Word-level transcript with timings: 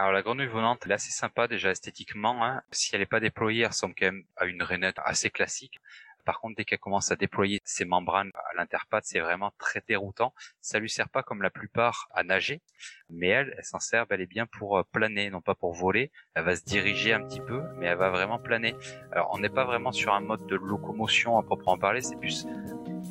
Alors 0.00 0.12
la 0.12 0.22
grenouille 0.22 0.46
volante, 0.46 0.80
elle 0.86 0.92
est 0.92 0.94
assez 0.94 1.10
sympa 1.10 1.46
déjà 1.46 1.72
esthétiquement. 1.72 2.42
Hein. 2.42 2.62
Si 2.72 2.88
elle 2.94 3.02
n'est 3.02 3.06
pas 3.06 3.20
déployée, 3.20 3.64
elle 3.64 3.66
ressemble 3.66 3.94
quand 3.94 4.06
même 4.06 4.24
à 4.38 4.46
une 4.46 4.62
rainette 4.62 4.98
assez 5.04 5.28
classique. 5.28 5.78
Par 6.24 6.40
contre, 6.40 6.56
dès 6.56 6.64
qu'elle 6.64 6.78
commence 6.78 7.12
à 7.12 7.16
déployer 7.16 7.60
ses 7.64 7.84
membranes 7.84 8.30
à 8.34 8.54
l'interpatte, 8.56 9.04
c'est 9.04 9.20
vraiment 9.20 9.52
très 9.58 9.82
déroutant. 9.86 10.32
Ça 10.62 10.78
lui 10.78 10.88
sert 10.88 11.10
pas 11.10 11.22
comme 11.22 11.42
la 11.42 11.50
plupart 11.50 12.08
à 12.14 12.22
nager, 12.22 12.62
mais 13.10 13.28
elle, 13.28 13.54
elle 13.58 13.64
s'en 13.64 13.78
sert 13.78 14.06
bel 14.06 14.22
et 14.22 14.26
bien 14.26 14.46
pour 14.46 14.78
euh, 14.78 14.84
planer, 14.90 15.28
non 15.28 15.42
pas 15.42 15.54
pour 15.54 15.74
voler. 15.74 16.10
Elle 16.32 16.44
va 16.44 16.56
se 16.56 16.64
diriger 16.64 17.12
un 17.12 17.20
petit 17.20 17.42
peu, 17.42 17.62
mais 17.76 17.84
elle 17.84 17.98
va 17.98 18.08
vraiment 18.08 18.38
planer. 18.38 18.74
Alors, 19.12 19.28
on 19.34 19.38
n'est 19.38 19.50
pas 19.50 19.66
vraiment 19.66 19.92
sur 19.92 20.14
un 20.14 20.20
mode 20.20 20.46
de 20.46 20.56
locomotion 20.56 21.38
à 21.38 21.42
proprement 21.42 21.76
parler, 21.76 22.00
c'est 22.00 22.16
plus 22.16 22.46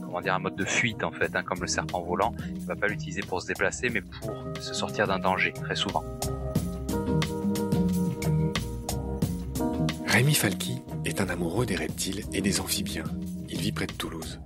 comment 0.02 0.22
dire 0.22 0.34
un 0.34 0.40
mode 0.40 0.56
de 0.56 0.66
fuite 0.66 1.04
en 1.04 1.12
fait, 1.12 1.36
hein, 1.36 1.44
comme 1.44 1.62
le 1.62 1.68
serpent 1.68 2.02
volant. 2.02 2.34
Il 2.48 2.66
va 2.66 2.76
pas 2.76 2.88
l'utiliser 2.88 3.22
pour 3.22 3.44
se 3.44 3.48
déplacer, 3.48 3.92
mais 3.92 4.02
pour 4.02 4.44
se 4.60 4.74
sortir 4.74 5.06
d'un 5.06 5.20
danger 5.20 5.54
très 5.54 5.76
souvent. 5.76 6.04
Rémi 10.20 10.34
Falky 10.34 10.82
est 11.06 11.22
un 11.22 11.30
amoureux 11.30 11.66
des 11.66 11.78
reptiles 11.78 12.26
et 12.34 12.42
des 12.42 12.60
amphibiens. 12.60 13.06
Il 13.48 13.62
vit 13.62 13.72
près 13.72 13.88
de 13.88 13.94
Toulouse. 13.94 14.42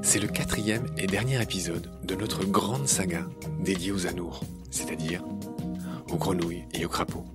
C'est 0.00 0.18
le 0.18 0.28
quatrième 0.28 0.86
et 0.96 1.06
dernier 1.06 1.42
épisode 1.42 1.90
de 2.06 2.14
notre 2.14 2.46
grande 2.46 2.88
saga 2.88 3.28
dédiée 3.60 3.92
aux 3.92 4.06
anours, 4.06 4.40
c'est-à-dire 4.70 5.22
aux 6.10 6.16
grenouilles 6.16 6.64
et 6.72 6.86
aux 6.86 6.88
crapauds. 6.88 7.26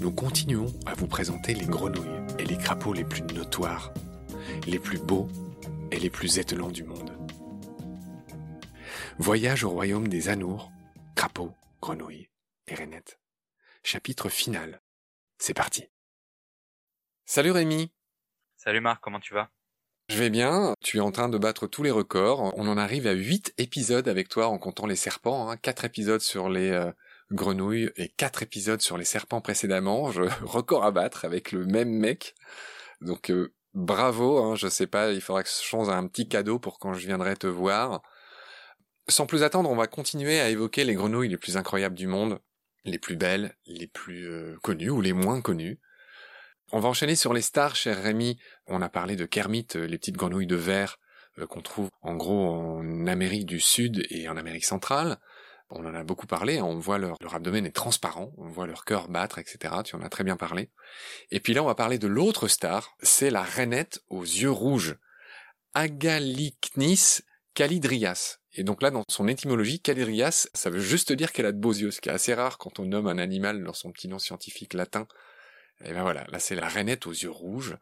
Nous 0.00 0.10
continuons 0.10 0.66
à 0.84 0.94
vous 0.94 1.06
présenter 1.06 1.54
les 1.54 1.64
grenouilles 1.64 2.26
et 2.40 2.44
les 2.44 2.58
crapauds 2.58 2.92
les 2.92 3.04
plus 3.04 3.22
notoires, 3.22 3.94
les 4.66 4.80
plus 4.80 4.98
beaux 4.98 5.28
et 5.92 6.00
les 6.00 6.10
plus 6.10 6.40
étonnants 6.40 6.72
du 6.72 6.82
monde. 6.82 7.12
Voyage 9.20 9.62
au 9.62 9.70
royaume 9.70 10.08
des 10.08 10.28
anours, 10.28 10.72
crapauds, 11.14 11.54
grenouilles 11.80 12.30
et 12.66 12.74
rainettes. 12.74 13.20
Chapitre 13.84 14.28
final. 14.28 14.80
C'est 15.38 15.54
parti. 15.54 15.84
Salut 17.28 17.50
Rémi. 17.50 17.90
Salut 18.56 18.80
Marc, 18.80 19.02
comment 19.02 19.18
tu 19.18 19.34
vas? 19.34 19.50
Je 20.08 20.16
vais 20.16 20.30
bien, 20.30 20.74
tu 20.80 20.98
es 20.98 21.00
en 21.00 21.10
train 21.10 21.28
de 21.28 21.36
battre 21.36 21.66
tous 21.66 21.82
les 21.82 21.90
records. 21.90 22.52
On 22.56 22.68
en 22.68 22.78
arrive 22.78 23.08
à 23.08 23.14
8 23.14 23.54
épisodes 23.58 24.06
avec 24.06 24.28
toi 24.28 24.46
en 24.46 24.58
comptant 24.58 24.86
les 24.86 24.94
serpents, 24.94 25.50
hein. 25.50 25.56
4 25.56 25.84
épisodes 25.86 26.20
sur 26.20 26.48
les 26.48 26.70
euh, 26.70 26.92
grenouilles 27.32 27.90
et 27.96 28.10
4 28.10 28.44
épisodes 28.44 28.80
sur 28.80 28.96
les 28.96 29.04
serpents 29.04 29.40
précédemment. 29.40 30.12
Je, 30.12 30.22
record 30.44 30.84
à 30.84 30.92
battre 30.92 31.24
avec 31.24 31.50
le 31.50 31.66
même 31.66 31.90
mec. 31.90 32.36
Donc 33.00 33.32
euh, 33.32 33.52
bravo, 33.74 34.38
hein, 34.38 34.54
je 34.54 34.68
sais 34.68 34.86
pas, 34.86 35.10
il 35.10 35.20
faudra 35.20 35.42
que 35.42 35.48
je 35.48 35.64
change 35.64 35.88
un 35.88 36.06
petit 36.06 36.28
cadeau 36.28 36.60
pour 36.60 36.78
quand 36.78 36.94
je 36.94 37.04
viendrai 37.08 37.34
te 37.34 37.48
voir. 37.48 38.02
Sans 39.08 39.26
plus 39.26 39.42
attendre, 39.42 39.68
on 39.68 39.76
va 39.76 39.88
continuer 39.88 40.38
à 40.38 40.48
évoquer 40.48 40.84
les 40.84 40.94
grenouilles 40.94 41.28
les 41.28 41.38
plus 41.38 41.56
incroyables 41.56 41.96
du 41.96 42.06
monde, 42.06 42.38
les 42.84 43.00
plus 43.00 43.16
belles, 43.16 43.56
les 43.66 43.88
plus 43.88 44.28
euh, 44.28 44.56
connues 44.62 44.90
ou 44.90 45.00
les 45.00 45.12
moins 45.12 45.40
connues. 45.40 45.80
On 46.72 46.80
va 46.80 46.88
enchaîner 46.88 47.14
sur 47.14 47.32
les 47.32 47.42
stars, 47.42 47.76
cher 47.76 48.02
Rémi. 48.02 48.38
On 48.66 48.82
a 48.82 48.88
parlé 48.88 49.14
de 49.14 49.24
Kermit, 49.24 49.68
euh, 49.76 49.86
les 49.86 49.98
petites 49.98 50.16
grenouilles 50.16 50.48
de 50.48 50.56
verre 50.56 50.98
euh, 51.38 51.46
qu'on 51.46 51.62
trouve 51.62 51.90
en 52.02 52.16
gros 52.16 52.50
en 52.50 53.06
Amérique 53.06 53.46
du 53.46 53.60
Sud 53.60 54.04
et 54.10 54.28
en 54.28 54.36
Amérique 54.36 54.64
centrale. 54.64 55.18
On 55.70 55.86
en 55.86 55.94
a 55.94 56.02
beaucoup 56.02 56.26
parlé, 56.26 56.58
hein. 56.58 56.64
on 56.64 56.78
voit 56.78 56.98
leur, 56.98 57.16
abdomen 57.32 57.66
est 57.66 57.74
transparent, 57.74 58.32
on 58.36 58.48
voit 58.48 58.66
leur 58.66 58.84
cœur 58.84 59.08
battre, 59.08 59.38
etc. 59.38 59.74
Tu 59.84 59.94
en 59.94 60.02
as 60.02 60.08
très 60.08 60.24
bien 60.24 60.36
parlé. 60.36 60.70
Et 61.30 61.38
puis 61.38 61.54
là, 61.54 61.62
on 61.62 61.66
va 61.66 61.76
parler 61.76 61.98
de 61.98 62.08
l'autre 62.08 62.48
star, 62.48 62.96
c'est 63.00 63.30
la 63.30 63.42
rainette 63.42 64.00
aux 64.08 64.22
yeux 64.22 64.50
rouges. 64.50 64.96
Agalicnis 65.72 67.20
calidrias. 67.54 68.38
Et 68.54 68.64
donc 68.64 68.82
là, 68.82 68.90
dans 68.90 69.04
son 69.08 69.28
étymologie, 69.28 69.80
calidrias, 69.80 70.48
ça 70.52 70.70
veut 70.70 70.80
juste 70.80 71.12
dire 71.12 71.32
qu'elle 71.32 71.46
a 71.46 71.52
de 71.52 71.60
beaux 71.60 71.74
yeux, 71.74 71.92
ce 71.92 72.00
qui 72.00 72.08
est 72.08 72.12
assez 72.12 72.34
rare 72.34 72.58
quand 72.58 72.80
on 72.80 72.86
nomme 72.86 73.06
un 73.06 73.18
animal 73.18 73.62
dans 73.62 73.72
son 73.72 73.92
petit 73.92 74.08
nom 74.08 74.18
scientifique 74.18 74.74
latin 74.74 75.06
et 75.84 75.92
ben 75.92 76.02
voilà, 76.02 76.24
là 76.28 76.38
c'est 76.38 76.54
la 76.54 76.68
rainette 76.68 77.06
aux 77.06 77.12
yeux 77.12 77.30
rouges. 77.30 77.76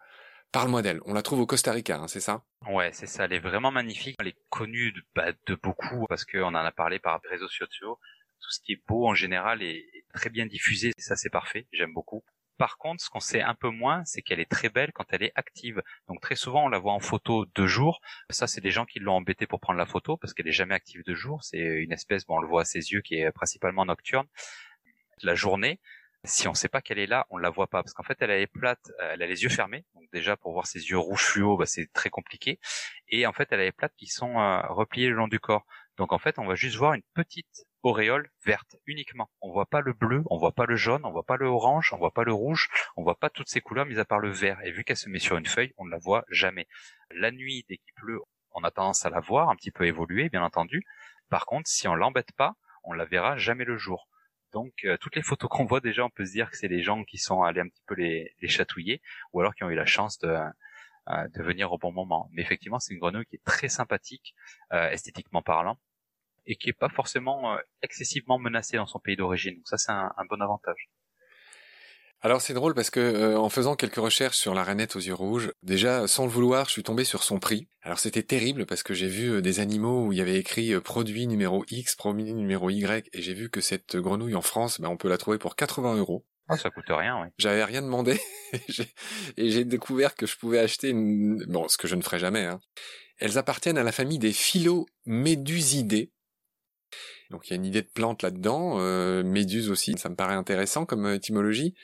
Parle-moi 0.55 0.82
d'elle. 0.82 1.00
On 1.05 1.15
la 1.15 1.22
trouve 1.22 1.41
au 1.41 1.47
Costa 1.47 1.72
Rica, 1.72 1.97
hein, 1.97 2.06
c'est 2.06 2.21
ça? 2.21 2.44
Ouais, 2.69 2.93
c'est 2.93 3.09
ça. 3.09 3.25
Elle 3.25 3.32
est 3.32 3.41
vraiment 3.41 3.72
magnifique. 3.72 4.15
Elle 4.21 4.28
est 4.28 4.38
connue 4.50 4.93
de, 4.93 5.03
bah, 5.12 5.32
de 5.47 5.56
beaucoup 5.56 6.06
parce 6.09 6.25
qu'on 6.25 6.44
en 6.44 6.55
a 6.55 6.71
parlé 6.71 7.00
par 7.00 7.21
les 7.25 7.31
réseaux 7.31 7.49
sociaux. 7.49 7.99
Tout 8.41 8.50
ce 8.53 8.60
qui 8.60 8.75
est 8.75 8.82
beau 8.87 9.09
en 9.09 9.15
général 9.15 9.65
est, 9.65 9.84
très 10.15 10.31
bien 10.31 10.47
diffusé. 10.47 10.93
Ça, 10.97 11.16
c'est 11.16 11.28
parfait. 11.28 11.66
J'aime 11.72 11.93
beaucoup. 11.93 12.22
Par 12.56 12.78
contre, 12.78 13.03
ce 13.03 13.10
qu'on 13.10 13.19
sait 13.19 13.43
un 13.43 13.56
peu 13.56 13.69
moins, 13.69 14.05
c'est 14.05 14.22
qu'elle 14.22 14.38
est 14.38 14.49
très 14.49 14.69
belle 14.69 14.93
quand 14.93 15.06
elle 15.09 15.25
est 15.25 15.32
active. 15.34 15.82
Donc 16.06 16.21
très 16.21 16.37
souvent, 16.37 16.66
on 16.66 16.69
la 16.69 16.78
voit 16.78 16.93
en 16.93 17.00
photo 17.00 17.47
de 17.53 17.66
jour. 17.66 18.00
Ça, 18.31 18.47
c'est 18.47 18.61
des 18.61 18.71
gens 18.71 18.84
qui 18.84 19.00
l'ont 19.00 19.15
embêtée 19.15 19.49
pour 19.49 19.59
prendre 19.59 19.78
la 19.81 19.87
photo 19.87 20.16
parce 20.16 20.34
qu'elle 20.34 20.47
est 20.47 20.53
jamais 20.53 20.76
active 20.76 21.03
de 21.05 21.15
jour. 21.15 21.43
C'est 21.43 21.59
une 21.59 21.91
espèce, 21.91 22.26
bon, 22.26 22.37
on 22.37 22.41
le 22.41 22.47
voit 22.47 22.61
à 22.61 22.65
ses 22.65 22.93
yeux, 22.93 23.00
qui 23.00 23.16
est 23.16 23.32
principalement 23.32 23.84
nocturne. 23.84 24.28
La 25.22 25.34
journée, 25.34 25.81
si 26.24 26.48
on 26.48 26.54
sait 26.54 26.68
pas 26.68 26.80
qu'elle 26.80 26.98
est 26.98 27.06
là, 27.06 27.26
on 27.30 27.36
la 27.36 27.50
voit 27.50 27.66
pas 27.66 27.82
parce 27.82 27.92
qu'en 27.92 28.02
fait 28.02 28.16
elle 28.20 28.30
est 28.30 28.46
plate, 28.46 28.90
euh, 29.00 29.12
elle 29.12 29.22
a 29.22 29.26
les 29.26 29.42
yeux 29.42 29.48
fermés. 29.48 29.84
Donc 29.94 30.04
déjà 30.12 30.36
pour 30.36 30.52
voir 30.52 30.66
ses 30.66 30.80
yeux 30.88 30.98
rouges 30.98 31.22
fluo, 31.22 31.56
bah, 31.56 31.66
c'est 31.66 31.92
très 31.92 32.10
compliqué. 32.10 32.58
Et 33.08 33.26
en 33.26 33.32
fait 33.32 33.48
elle 33.52 33.60
a 33.60 33.64
les 33.64 33.72
plates 33.72 33.94
qui 33.96 34.06
sont 34.06 34.38
euh, 34.38 34.60
repliées 34.68 35.08
le 35.08 35.14
long 35.14 35.28
du 35.28 35.38
corps. 35.38 35.66
Donc 35.98 36.12
en 36.12 36.18
fait 36.18 36.38
on 36.38 36.46
va 36.46 36.54
juste 36.54 36.76
voir 36.76 36.94
une 36.94 37.02
petite 37.14 37.66
auréole 37.82 38.30
verte 38.44 38.76
uniquement. 38.86 39.30
On 39.42 39.52
voit 39.52 39.66
pas 39.66 39.82
le 39.82 39.92
bleu, 39.92 40.22
on 40.30 40.38
voit 40.38 40.52
pas 40.52 40.66
le 40.66 40.76
jaune, 40.76 41.04
on 41.04 41.12
voit 41.12 41.24
pas 41.24 41.36
le 41.36 41.46
orange, 41.46 41.92
on 41.92 41.98
voit 41.98 42.12
pas 42.12 42.24
le 42.24 42.32
rouge, 42.32 42.68
on 42.96 43.02
voit 43.02 43.18
pas 43.18 43.28
toutes 43.28 43.48
ces 43.48 43.60
couleurs 43.60 43.86
mis 43.86 43.98
à 43.98 44.04
part 44.04 44.20
le 44.20 44.30
vert. 44.30 44.58
Et 44.64 44.72
vu 44.72 44.84
qu'elle 44.84 44.96
se 44.96 45.10
met 45.10 45.18
sur 45.18 45.36
une 45.36 45.46
feuille, 45.46 45.74
on 45.76 45.84
ne 45.84 45.90
la 45.90 45.98
voit 45.98 46.24
jamais. 46.30 46.66
La 47.10 47.30
nuit 47.30 47.64
dès 47.68 47.76
qu'il 47.76 47.92
pleut, 47.94 48.20
on 48.52 48.64
a 48.64 48.70
tendance 48.70 49.04
à 49.04 49.10
la 49.10 49.20
voir 49.20 49.50
un 49.50 49.56
petit 49.56 49.70
peu 49.70 49.84
évoluer, 49.86 50.30
bien 50.30 50.42
entendu. 50.42 50.84
Par 51.28 51.44
contre, 51.44 51.68
si 51.68 51.86
on 51.86 51.94
l'embête 51.94 52.32
pas, 52.32 52.54
on 52.84 52.92
la 52.92 53.04
verra 53.04 53.36
jamais 53.36 53.64
le 53.64 53.76
jour. 53.76 54.08
Donc 54.54 54.72
euh, 54.84 54.97
toutes 54.98 55.16
les 55.16 55.22
photos 55.22 55.50
qu'on 55.50 55.65
voit 55.65 55.81
déjà, 55.81 56.04
on 56.04 56.10
peut 56.10 56.25
se 56.25 56.31
dire 56.31 56.48
que 56.48 56.56
c'est 56.56 56.69
les 56.69 56.81
gens 56.81 57.03
qui 57.03 57.19
sont 57.19 57.42
allés 57.42 57.60
un 57.60 57.69
petit 57.69 57.82
peu 57.87 57.94
les, 57.97 58.32
chatouiller, 58.47 59.03
ou 59.32 59.41
alors 59.41 59.54
qui 59.54 59.65
ont 59.65 59.70
eu 59.70 59.75
la 59.75 59.84
chance 59.84 60.19
de, 60.20 60.28
euh, 60.28 61.28
venir 61.34 61.72
au 61.72 61.78
bon 61.78 61.92
moment. 61.92 62.31
Mais 62.32 62.42
effectivement, 62.42 62.78
c'est 62.78 62.94
une 62.94 63.00
grenouille 63.00 63.26
qui 63.26 63.37
est 63.37 63.44
très 63.44 63.69
sympathique, 63.69 64.34
euh, 64.72 64.88
esthétiquement 64.91 65.43
parlant, 65.43 65.78
et 66.47 66.54
qui 66.54 66.70
est 66.70 66.78
pas 66.78 66.88
forcément 66.88 67.59
excessivement 67.82 68.38
menacée 68.38 68.76
dans 68.76 68.87
son 68.87 69.00
pays 69.00 69.16
d'origine. 69.16 69.56
Donc 69.56 69.66
ça, 69.66 69.76
c'est 69.76 69.93
un 69.93 70.25
bon 70.31 70.41
avantage. 70.41 70.88
Alors 72.24 72.40
c'est 72.40 72.54
drôle 72.54 72.72
parce 72.72 72.88
que 72.88 73.00
euh, 73.00 73.38
en 73.38 73.50
faisant 73.50 73.76
quelques 73.76 73.96
recherches 73.96 74.38
sur 74.38 74.54
la 74.54 74.64
rainette 74.64 74.96
aux 74.96 75.00
yeux 75.00 75.12
rouges, 75.12 75.52
déjà 75.62 76.08
sans 76.08 76.24
le 76.24 76.30
vouloir, 76.30 76.64
je 76.64 76.70
suis 76.70 76.82
tombé 76.82 77.04
sur 77.04 77.22
son 77.22 77.38
prix. 77.38 77.68
Alors 77.82 77.98
c'était 77.98 78.22
terrible 78.22 78.64
parce 78.64 78.82
que 78.82 78.94
j'ai 78.94 79.08
vu 79.08 79.30
euh, 79.30 79.42
des 79.42 79.60
animaux 79.60 80.06
où 80.06 80.12
il 80.12 80.16
y 80.16 80.22
avait 80.22 80.38
écrit 80.38 80.72
euh, 80.72 80.80
produit 80.80 81.26
numéro 81.26 81.66
X, 81.68 81.96
produit 81.96 82.32
numéro 82.32 82.70
Y, 82.70 83.10
et 83.12 83.20
j'ai 83.20 83.34
vu 83.34 83.50
que 83.50 83.60
cette 83.60 83.96
grenouille 83.96 84.36
en 84.36 84.40
France, 84.40 84.80
ben, 84.80 84.88
on 84.88 84.96
peut 84.96 85.10
la 85.10 85.18
trouver 85.18 85.36
pour 85.36 85.54
80 85.54 85.96
euros. 85.96 86.24
Ah, 86.48 86.56
ça 86.56 86.70
coûte 86.70 86.86
rien, 86.88 87.20
oui. 87.20 87.28
J'avais 87.36 87.62
rien 87.62 87.82
demandé 87.82 88.18
et 89.36 89.50
j'ai 89.50 89.64
découvert 89.66 90.14
que 90.14 90.24
je 90.24 90.38
pouvais 90.38 90.60
acheter 90.60 90.88
une... 90.88 91.44
bon, 91.46 91.68
ce 91.68 91.76
que 91.76 91.86
je 91.86 91.94
ne 91.94 92.00
ferai 92.00 92.18
jamais. 92.18 92.46
Hein. 92.46 92.58
Elles 93.18 93.36
appartiennent 93.36 93.76
à 93.76 93.82
la 93.82 93.92
famille 93.92 94.18
des 94.18 94.32
Philomédusidés, 94.32 96.10
donc 97.30 97.48
il 97.48 97.50
y 97.50 97.52
a 97.54 97.56
une 97.56 97.64
idée 97.64 97.82
de 97.82 97.88
plante 97.88 98.22
là-dedans, 98.22 98.76
euh, 98.78 99.22
méduse 99.22 99.70
aussi, 99.70 99.96
ça 99.98 100.08
me 100.08 100.14
paraît 100.14 100.34
intéressant 100.34 100.86
comme 100.86 101.06
euh, 101.06 101.14
étymologie. 101.14 101.74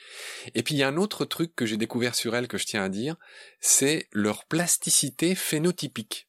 Et 0.55 0.63
puis 0.63 0.75
il 0.75 0.79
y 0.79 0.83
a 0.83 0.89
un 0.89 0.97
autre 0.97 1.25
truc 1.25 1.55
que 1.55 1.67
j'ai 1.67 1.77
découvert 1.77 2.15
sur 2.15 2.35
elles 2.37 2.49
que 2.49 2.59
je 2.59 2.67
tiens 2.67 2.85
à 2.85 2.89
dire, 2.89 3.17
c'est 3.61 4.09
leur 4.13 4.45
plasticité 4.45 5.35
phénotypique. 5.35 6.29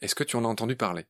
Est-ce 0.00 0.14
que 0.14 0.24
tu 0.24 0.36
en 0.36 0.44
as 0.44 0.48
entendu 0.48 0.76
parler? 0.76 1.06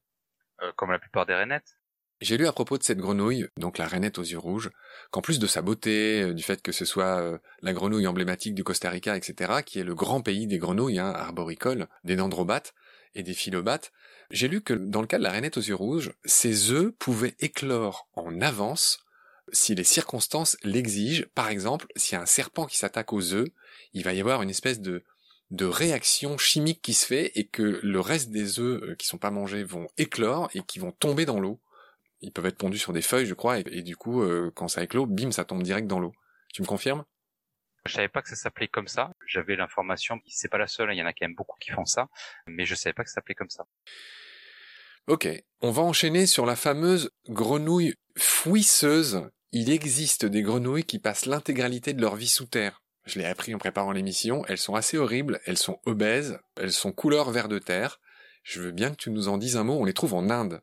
Euh, 0.62 0.72
Comme 0.77 0.91
la 0.91 0.98
plupart 0.98 1.27
des 1.27 1.34
rainettes 1.34 1.75
j'ai 2.21 2.37
lu 2.37 2.48
à 2.48 2.53
propos 2.53 2.78
de 2.78 2.82
cette 2.82 2.98
grenouille, 2.98 3.47
donc 3.59 3.78
la 3.78 3.87
rainette 3.87 4.19
aux 4.19 4.25
yeux 4.25 4.38
rouges, 4.38 4.71
qu'en 5.12 5.22
plus 5.22 5.38
de 5.38 5.47
sa 5.47 5.62
beauté, 5.62 6.21
euh, 6.21 6.34
du 6.34 6.43
fait 6.43 6.60
que 6.60 6.72
ce 6.72 6.84
soit 6.84 7.38
la 7.62 7.72
grenouille 7.72 8.09
emblématique 8.09 8.56
du 8.56 8.65
Costa 8.65 8.91
Rica, 8.91 9.16
etc., 9.16 9.62
qui 9.65 9.78
est 9.78 9.84
le 9.84 9.95
grand 9.95 10.21
pays 10.21 10.48
des 10.48 10.59
grenouilles 10.59 10.98
hein, 10.98 11.13
arboricoles, 11.13 11.86
des 12.03 12.16
dendrobates 12.16 12.74
et 13.15 13.22
des 13.22 13.34
philobates, 13.34 13.92
j'ai 14.30 14.48
lu 14.48 14.60
que 14.60 14.75
dans 14.75 15.01
le 15.01 15.07
cas 15.07 15.19
de 15.19 15.22
la 15.22 15.30
rainette 15.30 15.57
aux 15.57 15.63
yeux 15.63 15.75
rouges, 15.75 16.13
ses 16.25 16.71
œufs 16.71 16.92
pouvaient 16.98 17.36
éclore 17.41 18.09
en 18.15 18.41
avance 18.41 19.01
si 19.53 19.75
les 19.75 19.84
circonstances 19.84 20.57
l'exigent. 20.63 21.25
Par 21.34 21.48
exemple, 21.48 21.86
s'il 21.97 22.16
y 22.16 22.19
a 22.19 22.22
un 22.22 22.27
serpent 22.27 22.66
qui 22.66 22.77
s'attaque 22.77 23.13
aux 23.13 23.33
œufs, 23.33 23.48
il 23.95 24.04
va 24.04 24.13
y 24.13 24.21
avoir 24.21 24.42
une 24.42 24.51
espèce 24.51 24.80
de, 24.80 25.04
de 25.51 25.65
réaction 25.65 26.36
chimique 26.36 26.83
qui 26.83 26.95
se 26.95 27.07
fait 27.07 27.33
et 27.34 27.47
que 27.47 27.80
le 27.83 28.01
reste 28.01 28.30
des 28.30 28.60
œufs 28.60 28.83
euh, 28.83 28.95
qui 28.97 29.07
sont 29.07 29.19
pas 29.19 29.30
mangés 29.30 29.65
vont 29.65 29.89
éclore 29.97 30.51
et 30.54 30.60
qui 30.63 30.78
vont 30.78 30.92
tomber 30.92 31.25
dans 31.25 31.41
l'eau. 31.41 31.60
Ils 32.21 32.33
peuvent 32.33 32.47
être 32.47 32.59
pondus 32.59 32.78
sur 32.78 32.92
des 32.92 33.03
feuilles, 33.03 33.27
je 33.27 33.34
crois, 33.34 33.59
et, 33.59 33.83
du 33.83 33.97
coup, 33.97 34.22
euh, 34.22 34.51
quand 34.54 34.69
ça 34.69 34.83
éclore, 34.83 35.07
bim, 35.07 35.30
ça 35.30 35.45
tombe 35.45 35.63
direct 35.63 35.86
dans 35.86 36.01
l'eau. 36.01 36.13
Tu 36.53 36.63
me 36.63 36.66
confirmes? 36.66 37.04
Je 37.89 37.95
savais 37.95 38.09
pas 38.09 38.23
que 38.23 38.29
ça 38.29 38.37
s'appelait 38.37 38.69
comme 38.69 38.87
ça. 38.87 39.11
J'avais 39.27 39.57
l'information, 39.57 40.21
c'est 40.27 40.49
pas 40.49 40.59
la 40.59 40.69
seule, 40.69 40.93
il 40.93 40.99
y 40.99 41.03
en 41.03 41.07
a 41.07 41.13
quand 41.13 41.27
même 41.27 41.35
beaucoup 41.35 41.57
qui 41.61 41.71
font 41.71 41.85
ça, 41.85 42.09
mais 42.47 42.65
je 42.65 42.75
savais 42.75 42.95
pas 42.95 43.03
que 43.03 43.11
ça 43.11 43.15
s'appelait 43.15 43.35
comme 43.35 43.51
ça. 43.51 43.65
Ok, 45.07 45.29
on 45.63 45.71
va 45.71 45.83
enchaîner 45.83 46.27
sur 46.27 46.45
la 46.45 46.55
fameuse 46.55 47.11
grenouille 47.29 47.95
fouisseuse. 48.19 49.29
Il 49.53 49.71
existe 49.71 50.27
des 50.27 50.43
grenouilles 50.43 50.85
qui 50.85 50.99
passent 50.99 51.25
l'intégralité 51.25 51.95
de 51.95 52.03
leur 52.03 52.15
vie 52.15 52.29
sous 52.29 52.47
terre. 52.47 52.83
Je 53.07 53.19
l'ai 53.19 53.25
appris 53.25 53.55
en 53.55 53.59
préparant 53.59 53.93
l'émission, 53.93 54.45
elles 54.49 54.59
sont 54.59 54.75
assez 54.75 54.99
horribles, 54.99 55.41
elles 55.47 55.57
sont 55.57 55.81
obèses, 55.87 56.39
elles 56.61 56.73
sont 56.73 56.93
couleur 56.93 57.31
vert 57.31 57.49
de 57.49 57.59
terre. 57.59 58.01
Je 58.43 58.61
veux 58.61 58.73
bien 58.73 58.91
que 58.91 58.97
tu 58.97 59.11
nous 59.11 59.29
en 59.29 59.39
dises 59.39 59.57
un 59.57 59.65
mot, 59.65 59.81
on 59.81 59.87
les 59.87 59.95
trouve 59.95 60.13
en 60.13 60.29
Inde. 60.29 60.61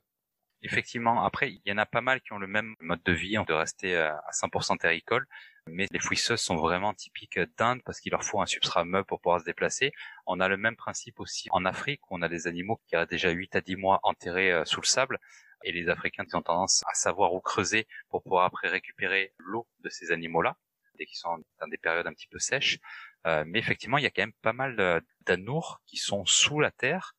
Effectivement, 0.65 1.23
après, 1.23 1.51
il 1.51 1.61
y 1.67 1.71
en 1.71 1.77
a 1.77 1.85
pas 1.85 2.01
mal 2.01 2.21
qui 2.21 2.33
ont 2.33 2.39
le 2.39 2.47
même 2.47 2.75
mode 2.79 3.03
de 3.03 3.13
vie, 3.13 3.37
de 3.47 3.53
rester 3.53 3.95
à 3.95 4.19
100% 4.31 4.79
terricole, 4.79 5.27
mais 5.67 5.85
les 5.91 5.99
fouisseuses 5.99 6.41
sont 6.41 6.55
vraiment 6.55 6.91
typiques 6.95 7.39
d'Inde 7.59 7.83
parce 7.85 7.99
qu'il 7.99 8.11
leur 8.11 8.23
faut 8.23 8.41
un 8.41 8.47
substrat 8.47 8.83
meuble 8.83 9.05
pour 9.05 9.21
pouvoir 9.21 9.41
se 9.41 9.45
déplacer. 9.45 9.91
On 10.25 10.39
a 10.39 10.47
le 10.47 10.57
même 10.57 10.75
principe 10.75 11.19
aussi 11.19 11.49
en 11.51 11.65
Afrique, 11.65 12.01
où 12.09 12.17
on 12.17 12.23
a 12.23 12.29
des 12.29 12.47
animaux 12.47 12.81
qui 12.87 12.95
restent 12.95 13.11
déjà 13.11 13.29
8 13.29 13.55
à 13.57 13.61
10 13.61 13.75
mois 13.75 13.99
enterrés 14.01 14.51
euh, 14.51 14.65
sous 14.65 14.81
le 14.81 14.87
sable, 14.87 15.19
et 15.63 15.71
les 15.71 15.87
Africains 15.87 16.25
ont 16.33 16.41
tendance 16.41 16.83
à 16.87 16.95
savoir 16.95 17.35
où 17.35 17.41
creuser 17.41 17.87
pour 18.09 18.23
pouvoir 18.23 18.45
après 18.45 18.67
récupérer 18.67 19.35
l'eau 19.37 19.67
de 19.81 19.89
ces 19.89 20.11
animaux-là, 20.11 20.57
dès 20.97 21.05
qu'ils 21.05 21.17
sont 21.17 21.37
dans 21.59 21.67
des 21.67 21.77
périodes 21.77 22.07
un 22.07 22.13
petit 22.13 22.27
peu 22.27 22.39
sèches. 22.39 22.79
Euh, 23.27 23.43
mais 23.45 23.59
effectivement, 23.59 23.99
il 23.99 24.03
y 24.03 24.07
a 24.07 24.09
quand 24.09 24.23
même 24.23 24.33
pas 24.41 24.53
mal 24.53 25.03
d'anours 25.27 25.79
qui 25.85 25.97
sont 25.97 26.25
sous 26.25 26.59
la 26.59 26.71
terre, 26.71 27.13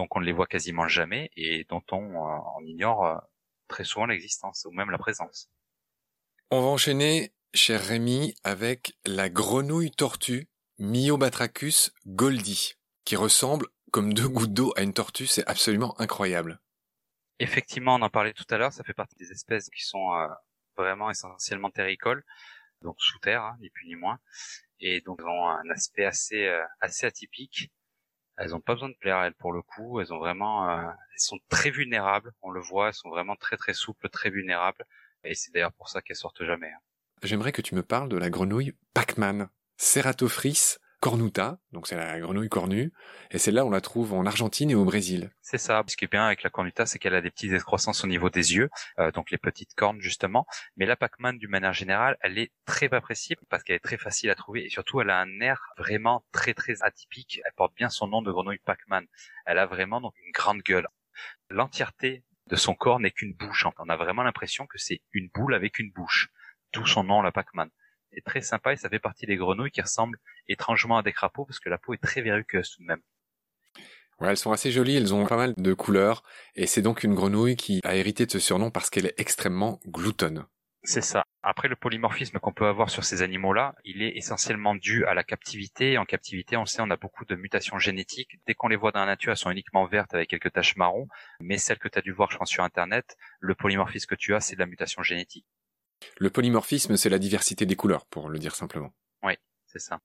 donc 0.00 0.16
on 0.16 0.20
ne 0.20 0.24
les 0.24 0.32
voit 0.32 0.46
quasiment 0.46 0.88
jamais 0.88 1.30
et 1.36 1.66
dont 1.68 1.82
on, 1.92 2.02
euh, 2.02 2.38
on 2.56 2.64
ignore 2.64 3.04
euh, 3.04 3.18
très 3.68 3.84
souvent 3.84 4.06
l'existence 4.06 4.64
ou 4.64 4.70
même 4.70 4.90
la 4.90 4.96
présence. 4.96 5.50
On 6.50 6.62
va 6.62 6.68
enchaîner, 6.68 7.34
cher 7.52 7.82
Rémi, 7.82 8.34
avec 8.42 8.94
la 9.04 9.28
grenouille 9.28 9.90
tortue 9.90 10.48
Myobatrachus 10.78 11.92
goldie, 12.06 12.76
qui 13.04 13.14
ressemble 13.16 13.66
comme 13.92 14.14
deux 14.14 14.28
gouttes 14.28 14.54
d'eau 14.54 14.72
à 14.74 14.80
une 14.80 14.94
tortue, 14.94 15.26
c'est 15.26 15.46
absolument 15.46 16.00
incroyable. 16.00 16.62
Effectivement, 17.38 17.96
on 17.96 18.02
en 18.02 18.08
parlait 18.08 18.32
tout 18.32 18.46
à 18.48 18.56
l'heure, 18.56 18.72
ça 18.72 18.82
fait 18.82 18.94
partie 18.94 19.16
des 19.16 19.30
espèces 19.32 19.68
qui 19.68 19.84
sont 19.84 20.14
euh, 20.14 20.28
vraiment 20.78 21.10
essentiellement 21.10 21.70
terricoles, 21.70 22.24
donc 22.80 22.96
sous 23.00 23.18
terre, 23.18 23.42
hein, 23.42 23.58
ni 23.60 23.68
plus 23.68 23.86
ni 23.86 23.96
moins, 23.96 24.18
et 24.80 25.02
donc 25.02 25.20
ont 25.20 25.46
un 25.46 25.68
aspect 25.68 26.06
assez 26.06 26.50
assez 26.80 27.04
atypique 27.04 27.70
elles 28.40 28.54
ont 28.54 28.60
pas 28.60 28.74
besoin 28.74 28.88
de 28.88 28.96
plaire 28.98 29.22
elles 29.22 29.34
pour 29.34 29.52
le 29.52 29.62
coup. 29.62 30.00
Elles 30.00 30.12
ont 30.12 30.18
vraiment 30.18 30.68
euh, 30.68 30.82
elles 30.82 31.20
sont 31.20 31.38
très 31.48 31.70
vulnérables 31.70 32.32
on 32.42 32.50
le 32.50 32.60
voit 32.60 32.88
elles 32.88 32.94
sont 32.94 33.10
vraiment 33.10 33.36
très 33.36 33.56
très 33.56 33.74
souples 33.74 34.08
très 34.08 34.30
vulnérables. 34.30 34.84
Et 35.24 35.34
c'est 35.34 35.52
d'ailleurs 35.52 35.72
pour 35.72 35.88
ça 35.88 36.00
qu'elles 36.00 36.16
sortent 36.16 36.44
jamais 36.44 36.68
hein. 36.68 36.80
j'aimerais 37.22 37.52
que 37.52 37.62
tu 37.62 37.74
me 37.74 37.82
parles 37.82 38.08
de 38.08 38.16
la 38.16 38.30
grenouille 38.30 38.74
Pac-Man. 38.94 39.48
Ceratophrys 39.76 40.78
cornuta, 41.00 41.58
donc 41.72 41.86
c'est 41.86 41.96
la 41.96 42.20
grenouille 42.20 42.50
cornue, 42.50 42.92
et 43.30 43.38
celle-là 43.38 43.64
on 43.64 43.70
la 43.70 43.80
trouve 43.80 44.12
en 44.12 44.26
Argentine 44.26 44.70
et 44.70 44.74
au 44.74 44.84
Brésil. 44.84 45.30
C'est 45.40 45.58
ça. 45.58 45.82
Ce 45.86 45.96
qui 45.96 46.04
est 46.04 46.10
bien 46.10 46.26
avec 46.26 46.42
la 46.42 46.50
cornuta, 46.50 46.84
c'est 46.84 46.98
qu'elle 46.98 47.14
a 47.14 47.22
des 47.22 47.30
petites 47.30 47.52
excroissances 47.52 48.04
au 48.04 48.06
niveau 48.06 48.28
des 48.28 48.54
yeux, 48.54 48.68
euh, 48.98 49.10
donc 49.10 49.30
les 49.30 49.38
petites 49.38 49.74
cornes 49.74 50.00
justement. 50.00 50.46
Mais 50.76 50.84
la 50.84 50.96
Pac-Man, 50.96 51.38
d'une 51.38 51.50
manière 51.50 51.72
générale, 51.72 52.18
elle 52.20 52.38
est 52.38 52.52
très 52.66 52.92
appréciable 52.92 53.42
parce 53.48 53.62
qu'elle 53.64 53.76
est 53.76 53.80
très 53.80 53.96
facile 53.96 54.28
à 54.28 54.34
trouver 54.34 54.66
et 54.66 54.68
surtout 54.68 55.00
elle 55.00 55.10
a 55.10 55.18
un 55.18 55.40
air 55.40 55.62
vraiment 55.78 56.22
très 56.32 56.52
très 56.52 56.82
atypique. 56.82 57.40
Elle 57.46 57.52
porte 57.56 57.74
bien 57.74 57.88
son 57.88 58.06
nom 58.06 58.20
de 58.20 58.30
grenouille 58.30 58.60
Pac-Man. 58.64 59.06
Elle 59.46 59.58
a 59.58 59.66
vraiment 59.66 60.02
donc 60.02 60.14
une 60.24 60.32
grande 60.32 60.60
gueule. 60.60 60.86
L'entièreté 61.48 62.24
de 62.46 62.56
son 62.56 62.74
corps 62.74 63.00
n'est 63.00 63.10
qu'une 63.10 63.32
bouche. 63.32 63.64
On 63.78 63.88
a 63.88 63.96
vraiment 63.96 64.22
l'impression 64.22 64.66
que 64.66 64.76
c'est 64.76 65.00
une 65.12 65.28
boule 65.28 65.54
avec 65.54 65.78
une 65.78 65.90
bouche. 65.90 66.28
D'où 66.72 66.86
son 66.86 67.04
nom, 67.04 67.22
la 67.22 67.32
Pac-Man 67.32 67.70
c'est 68.12 68.24
très 68.24 68.40
sympa 68.40 68.72
et 68.72 68.76
ça 68.76 68.88
fait 68.88 68.98
partie 68.98 69.26
des 69.26 69.36
grenouilles 69.36 69.70
qui 69.70 69.80
ressemblent 69.80 70.18
étrangement 70.48 70.98
à 70.98 71.02
des 71.02 71.12
crapauds 71.12 71.44
parce 71.44 71.60
que 71.60 71.68
la 71.68 71.78
peau 71.78 71.94
est 71.94 72.02
très 72.02 72.22
verruqueuse 72.22 72.70
tout 72.70 72.82
de 72.82 72.86
même. 72.86 73.02
Ouais, 74.20 74.28
elles 74.28 74.36
sont 74.36 74.52
assez 74.52 74.70
jolies, 74.70 74.96
elles 74.96 75.14
ont 75.14 75.26
pas 75.26 75.36
mal 75.36 75.54
de 75.56 75.72
couleurs 75.72 76.22
et 76.54 76.66
c'est 76.66 76.82
donc 76.82 77.04
une 77.04 77.14
grenouille 77.14 77.56
qui 77.56 77.80
a 77.84 77.96
hérité 77.96 78.26
de 78.26 78.30
ce 78.30 78.38
surnom 78.38 78.70
parce 78.70 78.90
qu'elle 78.90 79.06
est 79.06 79.18
extrêmement 79.18 79.80
gloutonne. 79.86 80.46
C'est 80.82 81.02
ça. 81.02 81.24
Après, 81.42 81.68
le 81.68 81.76
polymorphisme 81.76 82.38
qu'on 82.38 82.54
peut 82.54 82.66
avoir 82.66 82.88
sur 82.88 83.04
ces 83.04 83.20
animaux-là, 83.20 83.74
il 83.84 84.02
est 84.02 84.16
essentiellement 84.16 84.74
dû 84.74 85.04
à 85.04 85.12
la 85.12 85.22
captivité. 85.22 85.98
En 85.98 86.06
captivité, 86.06 86.56
on 86.56 86.64
sait, 86.64 86.80
on 86.80 86.90
a 86.90 86.96
beaucoup 86.96 87.26
de 87.26 87.34
mutations 87.34 87.78
génétiques. 87.78 88.38
Dès 88.46 88.54
qu'on 88.54 88.68
les 88.68 88.76
voit 88.76 88.90
dans 88.90 89.00
la 89.00 89.06
nature, 89.06 89.30
elles 89.30 89.36
sont 89.36 89.50
uniquement 89.50 89.86
vertes 89.86 90.14
avec 90.14 90.30
quelques 90.30 90.52
taches 90.52 90.76
marron. 90.76 91.06
Mais 91.40 91.58
celles 91.58 91.78
que 91.78 91.88
tu 91.88 91.98
as 91.98 92.02
dû 92.02 92.12
voir, 92.12 92.30
je 92.30 92.38
pense, 92.38 92.48
sur 92.48 92.64
Internet, 92.64 93.16
le 93.40 93.54
polymorphisme 93.54 94.06
que 94.06 94.14
tu 94.14 94.34
as, 94.34 94.40
c'est 94.40 94.54
de 94.54 94.60
la 94.60 94.66
mutation 94.66 95.02
génétique. 95.02 95.46
Le 96.18 96.30
polymorphisme, 96.30 96.96
c'est 96.96 97.08
la 97.08 97.18
diversité 97.18 97.66
des 97.66 97.76
couleurs, 97.76 98.06
pour 98.06 98.28
le 98.28 98.38
dire 98.38 98.54
simplement. 98.54 98.92
Oui, 99.22 99.34
c'est 99.66 99.80
ça. 99.80 100.00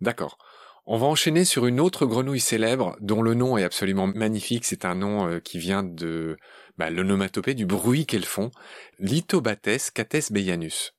D'accord. 0.00 0.38
On 0.84 0.98
va 0.98 1.06
enchaîner 1.06 1.44
sur 1.44 1.66
une 1.66 1.78
autre 1.78 2.06
grenouille 2.06 2.40
célèbre 2.40 2.96
dont 3.00 3.22
le 3.22 3.34
nom 3.34 3.56
est 3.56 3.62
absolument 3.62 4.08
magnifique. 4.08 4.64
C'est 4.64 4.84
un 4.84 4.96
nom 4.96 5.28
euh, 5.28 5.38
qui 5.38 5.58
vient 5.58 5.84
de 5.84 6.36
bah, 6.76 6.90
l'onomatopée 6.90 7.54
du 7.54 7.66
bruit 7.66 8.04
qu'elles 8.04 8.24
font. 8.24 8.50
Lithobates 8.98 9.92
cates 9.94 10.32
beianus. 10.32 10.92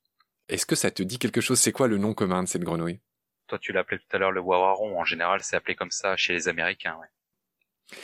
Est-ce 0.48 0.66
que 0.66 0.76
ça 0.76 0.90
te 0.90 1.04
dit 1.04 1.20
quelque 1.20 1.42
chose? 1.42 1.60
C'est 1.60 1.74
quoi 1.74 1.88
le 1.88 1.98
nom 1.98 2.14
commun 2.14 2.44
de 2.44 2.48
cette 2.48 2.64
grenouille? 2.64 3.02
Toi, 3.48 3.60
tu 3.60 3.74
l'appelais 3.74 3.98
tout 3.98 4.16
à 4.16 4.20
l'heure 4.20 4.32
le 4.32 4.40
wawaron. 4.40 4.98
En 4.98 5.04
général, 5.04 5.42
c'est 5.44 5.58
appelé 5.58 5.76
comme 5.76 5.92
ça 5.92 6.16
chez 6.16 6.32
les 6.32 6.48
Américains. 6.48 6.98
Ouais. 7.02 7.98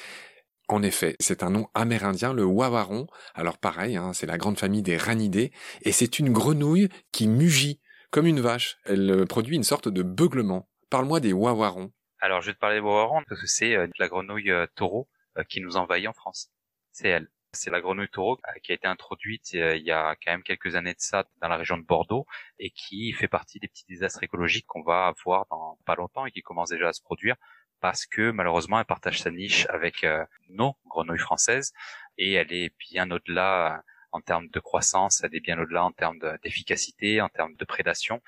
En 0.70 0.84
effet, 0.84 1.16
c'est 1.20 1.42
un 1.42 1.50
nom 1.50 1.68
amérindien, 1.74 2.32
le 2.32 2.46
wawaron. 2.46 3.08
Alors 3.34 3.58
pareil, 3.58 3.98
hein, 3.98 4.14
c'est 4.14 4.28
la 4.28 4.38
grande 4.38 4.60
famille 4.60 4.84
des 4.84 4.98
ranidés, 4.98 5.52
et 5.82 5.92
c'est 5.92 6.20
une 6.20 6.32
grenouille 6.32 6.90
qui 7.12 7.28
mugit 7.28 7.82
comme 8.12 8.28
une 8.28 8.40
vache. 8.40 8.78
Elle 8.86 9.10
euh, 9.10 9.26
produit 9.26 9.56
une 9.56 9.64
sorte 9.64 9.88
de 9.88 10.04
beuglement. 10.04 10.70
Parle-moi 10.92 11.22
des 11.22 11.34
wawarons. 11.34 11.92
Alors 12.20 12.42
je 12.42 12.52
vais 12.52 12.54
te 12.54 12.60
parler 12.60 12.76
des 12.76 12.82
wawarons 12.82 13.24
parce 13.28 13.42
que 13.42 13.48
c'est 13.48 13.76
euh, 13.76 13.88
la 13.98 14.08
grenouille 14.08 14.52
euh, 14.52 14.68
taureau 14.76 15.10
qui 15.48 15.60
nous 15.60 15.76
envahit 15.76 16.08
en 16.08 16.14
France. 16.14 16.52
C'est 16.92 17.10
elle. 17.10 17.30
C'est 17.52 17.72
la 17.72 17.82
grenouille 17.82 18.10
taureau 18.10 18.38
qui 18.62 18.72
a 18.72 18.76
été 18.76 18.86
introduite 18.86 19.54
il 19.54 19.82
y 19.82 19.92
a 19.92 20.16
quand 20.24 20.32
même 20.32 20.44
quelques 20.44 20.76
années 20.76 20.94
de 20.94 21.00
ça 21.00 21.26
dans 21.42 21.48
la 21.48 21.58
région 21.58 21.78
de 21.78 21.84
Bordeaux 21.84 22.28
et 22.60 22.70
qui 22.70 23.12
fait 23.14 23.28
partie 23.28 23.58
des 23.58 23.68
petits 23.68 23.86
désastres 23.88 24.22
écologiques 24.22 24.68
qu'on 24.68 24.84
va 24.84 25.08
avoir 25.08 25.48
dans 25.50 25.80
pas 25.86 25.96
longtemps 25.96 26.28
et 26.28 26.32
qui 26.32 26.42
commencent 26.42 26.70
déjà 26.70 26.90
à 26.90 26.94
se 26.94 27.02
produire 27.02 27.38
parce 27.80 28.06
que 28.06 28.32
malheureusement 28.32 28.80
elle 28.80 28.86
partage 28.86 29.22
sa 29.22 29.32
niche 29.32 29.68
avec 29.70 30.04
euh, 30.04 30.26
nos 30.50 30.76
grenouilles 30.88 31.20
françaises 31.20 31.74
et 32.18 32.34
elle 32.34 32.52
est 32.52 32.74
bien 32.92 33.10
au-delà 33.12 33.76
euh, 33.76 33.82
en 34.12 34.22
termes 34.22 34.48
de 34.48 34.60
croissance, 34.60 35.24
elle 35.24 35.36
est 35.36 35.40
bien 35.40 35.60
au-delà 35.60 35.84
en 35.84 35.92
termes 35.92 36.18
d'efficacité, 36.44 37.22
en 37.22 37.30
termes 37.30 37.56
de 37.56 37.66
prédation, 37.66 38.22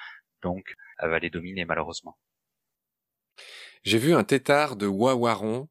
donc 0.43 0.75
elle 0.99 1.09
va 1.09 1.19
les 1.19 1.31
dominer 1.31 1.65
malheureusement. 1.65 2.17
J'ai 3.83 3.97
vu 3.97 4.13
un 4.13 4.23
tétard 4.23 4.75
de 4.75 4.85
Wawaron 4.85 5.67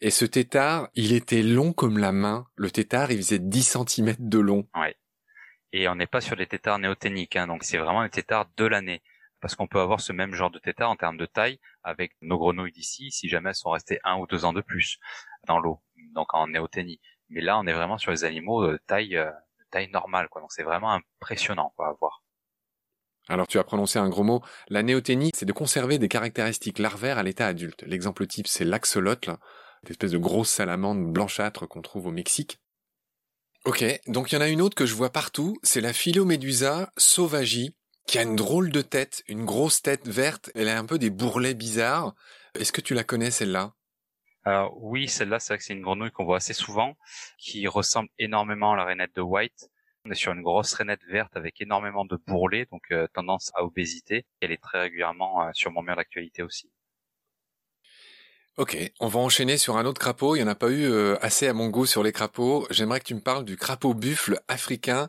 et 0.00 0.10
ce 0.10 0.24
tétard, 0.24 0.88
il 0.94 1.12
était 1.12 1.42
long 1.42 1.72
comme 1.72 1.98
la 1.98 2.12
main. 2.12 2.46
Le 2.56 2.70
tétard, 2.70 3.12
il 3.12 3.18
faisait 3.18 3.38
10 3.38 3.76
cm 3.86 4.16
de 4.18 4.38
long. 4.38 4.66
Ouais. 4.74 4.96
Et 5.72 5.86
on 5.86 5.94
n'est 5.94 6.06
pas 6.06 6.20
sur 6.20 6.34
les 6.34 6.46
tétards 6.46 6.78
néoténiques, 6.78 7.36
hein, 7.36 7.46
donc 7.46 7.62
c'est 7.62 7.78
vraiment 7.78 8.02
les 8.02 8.10
tétards 8.10 8.50
de 8.56 8.64
l'année 8.64 9.02
parce 9.40 9.54
qu'on 9.54 9.66
peut 9.66 9.80
avoir 9.80 10.00
ce 10.00 10.12
même 10.12 10.34
genre 10.34 10.50
de 10.50 10.58
tétard 10.58 10.90
en 10.90 10.96
termes 10.96 11.16
de 11.16 11.26
taille 11.26 11.58
avec 11.84 12.12
nos 12.20 12.38
grenouilles 12.38 12.72
d'ici 12.72 13.10
si 13.10 13.28
jamais 13.28 13.50
elles 13.50 13.54
sont 13.54 13.70
restées 13.70 14.00
un 14.04 14.16
ou 14.16 14.26
deux 14.26 14.44
ans 14.44 14.52
de 14.52 14.60
plus 14.60 14.98
dans 15.46 15.58
l'eau, 15.58 15.80
donc 16.14 16.34
en 16.34 16.48
néoténie. 16.48 17.00
Mais 17.28 17.40
là, 17.40 17.58
on 17.58 17.66
est 17.66 17.72
vraiment 17.72 17.98
sur 17.98 18.10
les 18.10 18.24
animaux 18.24 18.66
de 18.66 18.76
taille, 18.86 19.16
euh, 19.16 19.30
taille 19.70 19.90
normale, 19.90 20.28
quoi. 20.28 20.40
Donc 20.40 20.52
c'est 20.52 20.62
vraiment 20.62 20.92
impressionnant, 20.92 21.72
quoi, 21.76 21.88
à 21.88 21.92
voir. 21.92 22.22
Alors 23.28 23.46
tu 23.46 23.58
as 23.58 23.64
prononcé 23.64 23.98
un 23.98 24.08
gros 24.08 24.24
mot. 24.24 24.42
La 24.68 24.82
néoténie, 24.82 25.30
c'est 25.34 25.46
de 25.46 25.52
conserver 25.52 25.98
des 25.98 26.08
caractéristiques 26.08 26.78
larvaires 26.78 27.18
à 27.18 27.22
l'état 27.22 27.46
adulte. 27.46 27.82
L'exemple 27.86 28.26
type, 28.26 28.48
c'est 28.48 28.64
l'axolotl, 28.64 29.36
cette 29.82 29.90
espèce 29.92 30.10
de 30.10 30.18
grosse 30.18 30.50
salamandre 30.50 31.06
blanchâtre 31.06 31.66
qu'on 31.66 31.82
trouve 31.82 32.06
au 32.06 32.10
Mexique. 32.10 32.58
Ok, 33.64 33.84
donc 34.08 34.32
il 34.32 34.34
y 34.34 34.38
en 34.38 34.40
a 34.40 34.48
une 34.48 34.60
autre 34.60 34.74
que 34.74 34.86
je 34.86 34.94
vois 34.94 35.10
partout, 35.10 35.56
c'est 35.62 35.80
la 35.80 35.92
Philomédusa 35.92 36.92
sauvagie, 36.96 37.76
qui 38.12 38.18
a 38.18 38.24
une 38.24 38.36
drôle 38.36 38.70
de 38.70 38.82
tête, 38.82 39.24
une 39.26 39.46
grosse 39.46 39.80
tête 39.80 40.06
verte. 40.06 40.50
Elle 40.54 40.68
a 40.68 40.78
un 40.78 40.84
peu 40.84 40.98
des 40.98 41.08
bourrelets 41.08 41.54
bizarres. 41.54 42.14
Est-ce 42.54 42.70
que 42.70 42.82
tu 42.82 42.92
la 42.92 43.04
connais 43.04 43.30
celle-là? 43.30 43.72
Alors 44.44 44.76
oui, 44.82 45.08
celle-là, 45.08 45.38
c'est 45.40 45.54
vrai 45.54 45.58
que 45.58 45.64
c'est 45.64 45.72
une 45.72 45.80
grenouille 45.80 46.10
qu'on 46.10 46.26
voit 46.26 46.36
assez 46.36 46.52
souvent, 46.52 46.94
qui 47.38 47.66
ressemble 47.66 48.10
énormément 48.18 48.74
à 48.74 48.76
la 48.76 48.84
rainette 48.84 49.16
de 49.16 49.22
White. 49.22 49.70
On 50.04 50.10
est 50.10 50.14
sur 50.14 50.32
une 50.32 50.42
grosse 50.42 50.74
rainette 50.74 51.00
verte 51.08 51.34
avec 51.38 51.58
énormément 51.62 52.04
de 52.04 52.18
bourrelets, 52.26 52.66
donc 52.70 52.82
euh, 52.90 53.06
tendance 53.14 53.50
à 53.54 53.64
obésité. 53.64 54.26
Elle 54.40 54.52
est 54.52 54.60
très 54.60 54.80
régulièrement 54.80 55.46
euh, 55.46 55.50
sur 55.54 55.72
mon 55.72 55.80
mur 55.80 55.96
d'actualité 55.96 56.42
aussi. 56.42 56.70
Ok, 58.58 58.76
on 59.00 59.08
va 59.08 59.20
enchaîner 59.20 59.56
sur 59.56 59.78
un 59.78 59.86
autre 59.86 60.02
crapaud. 60.02 60.36
Il 60.36 60.40
n'y 60.40 60.44
en 60.44 60.52
a 60.52 60.54
pas 60.54 60.68
eu 60.68 60.84
euh, 60.84 61.16
assez 61.22 61.48
à 61.48 61.54
mon 61.54 61.70
goût 61.70 61.86
sur 61.86 62.02
les 62.02 62.12
crapauds. 62.12 62.66
J'aimerais 62.68 63.00
que 63.00 63.06
tu 63.06 63.14
me 63.14 63.22
parles 63.22 63.46
du 63.46 63.56
crapaud 63.56 63.94
buffle 63.94 64.38
africain 64.48 65.08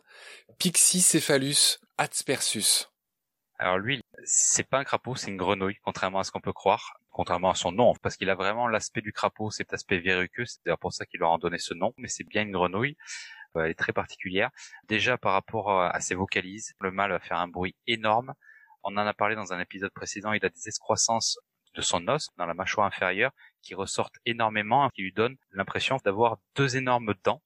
Pixicephalus 0.58 1.80
adspersus. 1.98 2.93
Alors 3.64 3.78
lui, 3.78 4.02
c'est 4.26 4.68
pas 4.68 4.80
un 4.80 4.84
crapaud, 4.84 5.16
c'est 5.16 5.32
une 5.32 5.38
grenouille, 5.38 5.78
contrairement 5.84 6.20
à 6.20 6.26
ce 6.26 6.32
qu'on 6.32 6.42
peut 6.42 6.52
croire, 6.52 7.00
contrairement 7.12 7.50
à 7.50 7.56
son 7.56 7.72
nom, 7.72 7.94
parce 8.02 8.18
qu'il 8.18 8.30
a 8.30 8.36
vraiment 8.36 8.68
l'aspect 8.68 9.00
du 9.00 9.14
crapaud, 9.14 9.52
cet 9.52 9.72
aspect 9.72 10.00
verruqueux, 10.00 10.44
c'est 10.46 10.60
d'ailleurs 10.66 10.80
pour 10.80 10.92
ça 10.92 11.06
qu'il 11.06 11.22
leur 11.22 11.32
a 11.32 11.38
donné 11.38 11.58
ce 11.60 11.74
nom, 11.74 11.94
mais 11.96 12.10
c'est 12.10 12.26
bien 12.26 12.42
une 12.42 12.52
grenouille. 12.52 12.98
Euh, 13.56 13.64
elle 13.64 13.72
est 13.72 13.80
très 13.80 13.94
particulière. 13.94 14.50
Déjà 14.90 15.18
par 15.18 15.32
rapport 15.32 15.72
à 15.82 15.98
ses 16.02 16.14
vocalises, 16.14 16.74
le 16.82 16.92
mâle 16.92 17.12
va 17.12 17.20
faire 17.22 17.38
un 17.38 17.48
bruit 17.48 17.74
énorme. 17.88 18.34
On 18.84 18.98
en 18.98 19.08
a 19.08 19.14
parlé 19.14 19.36
dans 19.36 19.54
un 19.54 19.60
épisode 19.62 19.94
précédent, 19.94 20.34
il 20.34 20.46
a 20.46 20.50
des 20.50 20.68
excroissances 20.68 21.40
de 21.74 21.82
son 21.82 22.06
os 22.10 22.28
dans 22.36 22.46
la 22.46 22.54
mâchoire 22.54 22.86
inférieure 22.86 23.32
qui 23.62 23.76
ressortent 23.76 24.18
énormément, 24.26 24.90
qui 24.90 25.04
lui 25.04 25.14
donnent 25.14 25.38
l'impression 25.54 25.96
d'avoir 26.04 26.38
deux 26.58 26.76
énormes 26.76 27.14
dents 27.24 27.42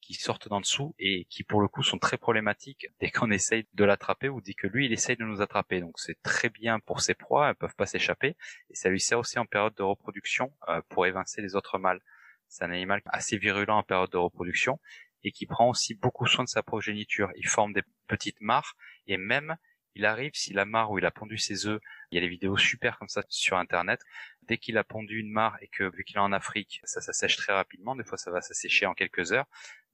qui 0.00 0.14
sortent 0.14 0.48
d'en 0.48 0.60
dessous 0.60 0.94
et 0.98 1.26
qui 1.26 1.44
pour 1.44 1.60
le 1.60 1.68
coup 1.68 1.82
sont 1.82 1.98
très 1.98 2.16
problématiques 2.16 2.86
dès 3.00 3.10
qu'on 3.10 3.30
essaye 3.30 3.66
de 3.74 3.84
l'attraper 3.84 4.28
ou 4.28 4.40
dès 4.40 4.54
que 4.54 4.66
lui 4.66 4.86
il 4.86 4.92
essaye 4.92 5.16
de 5.16 5.24
nous 5.24 5.40
attraper. 5.40 5.80
Donc 5.80 5.98
c'est 5.98 6.20
très 6.22 6.48
bien 6.48 6.80
pour 6.80 7.00
ses 7.00 7.14
proies, 7.14 7.48
elles 7.48 7.56
peuvent 7.56 7.76
pas 7.76 7.86
s'échapper 7.86 8.36
et 8.70 8.74
ça 8.74 8.88
lui 8.88 9.00
sert 9.00 9.18
aussi 9.18 9.38
en 9.38 9.46
période 9.46 9.74
de 9.74 9.82
reproduction 9.82 10.52
euh, 10.68 10.80
pour 10.88 11.06
évincer 11.06 11.42
les 11.42 11.54
autres 11.54 11.78
mâles. 11.78 12.00
C'est 12.48 12.64
un 12.64 12.70
animal 12.70 13.02
assez 13.06 13.36
virulent 13.36 13.76
en 13.76 13.82
période 13.82 14.10
de 14.10 14.16
reproduction 14.16 14.80
et 15.24 15.32
qui 15.32 15.46
prend 15.46 15.68
aussi 15.68 15.94
beaucoup 15.94 16.26
soin 16.26 16.44
de 16.44 16.48
sa 16.48 16.62
progéniture. 16.62 17.30
Il 17.36 17.48
forme 17.48 17.72
des 17.72 17.82
petites 18.06 18.40
mares 18.40 18.74
et 19.06 19.16
même 19.16 19.56
il 19.98 20.06
arrive 20.06 20.30
si 20.34 20.52
la 20.52 20.64
mare 20.64 20.92
où 20.92 20.98
il 20.98 21.04
a 21.04 21.10
pondu 21.10 21.38
ses 21.38 21.66
œufs, 21.66 21.80
il 22.10 22.14
y 22.14 22.18
a 22.18 22.20
des 22.20 22.28
vidéos 22.28 22.56
super 22.56 22.98
comme 22.98 23.08
ça 23.08 23.22
sur 23.28 23.58
internet. 23.58 24.00
Dès 24.42 24.56
qu'il 24.56 24.78
a 24.78 24.84
pondu 24.84 25.18
une 25.18 25.30
mare 25.30 25.58
et 25.60 25.66
que 25.66 25.90
vu 25.90 26.04
qu'il 26.04 26.16
est 26.16 26.20
en 26.20 26.32
Afrique, 26.32 26.80
ça 26.84 27.00
s'assèche 27.00 27.36
très 27.36 27.52
rapidement, 27.52 27.96
des 27.96 28.04
fois 28.04 28.16
ça 28.16 28.30
va 28.30 28.40
s'assécher 28.40 28.86
en 28.86 28.94
quelques 28.94 29.32
heures, 29.32 29.46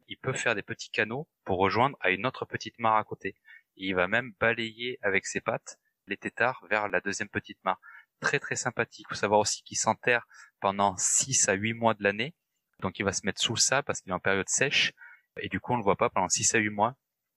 il 0.08 0.18
peut 0.18 0.32
faire 0.32 0.54
des 0.54 0.62
petits 0.62 0.90
canaux 0.90 1.28
pour 1.44 1.58
rejoindre 1.58 1.96
à 2.00 2.10
une 2.10 2.26
autre 2.26 2.44
petite 2.44 2.78
mare 2.78 2.96
à 2.96 3.04
côté. 3.04 3.36
Il 3.76 3.94
va 3.94 4.06
même 4.06 4.32
balayer 4.38 4.98
avec 5.02 5.26
ses 5.26 5.40
pattes 5.40 5.78
les 6.06 6.16
têtards 6.16 6.64
vers 6.68 6.88
la 6.88 7.00
deuxième 7.00 7.28
petite 7.28 7.62
mare. 7.64 7.80
Très 8.20 8.38
très 8.38 8.56
sympathique. 8.56 9.06
Faut 9.08 9.14
savoir 9.14 9.40
aussi 9.40 9.62
qu'il 9.62 9.78
s'enterre 9.78 10.26
pendant 10.60 10.96
6 10.96 11.48
à 11.48 11.54
8 11.54 11.74
mois 11.74 11.94
de 11.94 12.02
l'année. 12.02 12.34
Donc 12.80 12.98
il 12.98 13.04
va 13.04 13.12
se 13.12 13.24
mettre 13.24 13.40
sous 13.40 13.56
sable 13.56 13.84
parce 13.84 14.00
qu'il 14.00 14.10
est 14.10 14.14
en 14.14 14.20
période 14.20 14.48
sèche. 14.48 14.92
Et 15.40 15.48
du 15.48 15.60
coup 15.60 15.72
on 15.72 15.76
le 15.76 15.82
voit 15.82 15.96
pas 15.96 16.10
pendant 16.10 16.28
6 16.28 16.54
à 16.54 16.58
8 16.58 16.70
mois. 16.70 16.96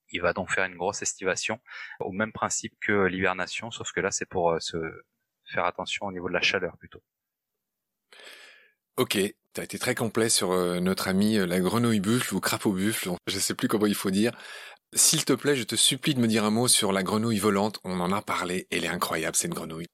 Il 0.10 0.22
va 0.22 0.34
donc 0.34 0.52
faire 0.52 0.66
une 0.66 0.76
grosse 0.76 1.02
estivation 1.02 1.60
au 2.00 2.12
même 2.12 2.32
principe 2.32 2.74
que 2.80 3.06
l'hibernation, 3.06 3.72
sauf 3.72 3.92
que 3.92 4.00
là 4.00 4.12
c'est 4.12 4.26
pour 4.26 4.52
euh, 4.52 4.60
se 4.60 4.78
faire 5.46 5.66
attention 5.66 6.06
au 6.06 6.12
niveau 6.12 6.28
de 6.30 6.34
la 6.34 6.42
chaleur 6.42 6.78
plutôt. 6.78 7.04
Ok, 8.96 9.18
tu 9.58 9.62
as 9.62 9.64
été 9.64 9.80
très 9.80 9.96
complet 9.96 10.30
sur 10.30 10.52
euh, 10.52 10.80
notre 10.80 11.08
ami 11.08 11.36
euh, 11.36 11.48
la 11.48 11.60
grenouille 11.60 12.00
buffle 12.00 12.36
ou 12.36 12.40
crapaud 12.40 12.74
buffle, 12.74 13.10
je 13.28 13.40
sais 13.40 13.56
plus 13.56 13.68
comment 13.68 13.88
il 13.88 13.96
faut 13.96 14.12
dire. 14.12 14.32
S'il 14.94 15.26
te 15.26 15.34
plaît, 15.34 15.56
je 15.56 15.64
te 15.64 15.76
supplie 15.76 16.14
de 16.14 16.20
me 16.20 16.28
dire 16.28 16.46
un 16.46 16.52
mot 16.52 16.68
sur 16.68 16.92
la 16.92 17.02
grenouille 17.02 17.40
volante, 17.40 17.80
on 17.84 18.00
en 18.00 18.12
a 18.12 18.22
parlé, 18.22 18.68
elle 18.70 18.86
est 18.86 18.90
incroyable 18.90 19.36
cette 19.36 19.56
grenouille. 19.56 19.88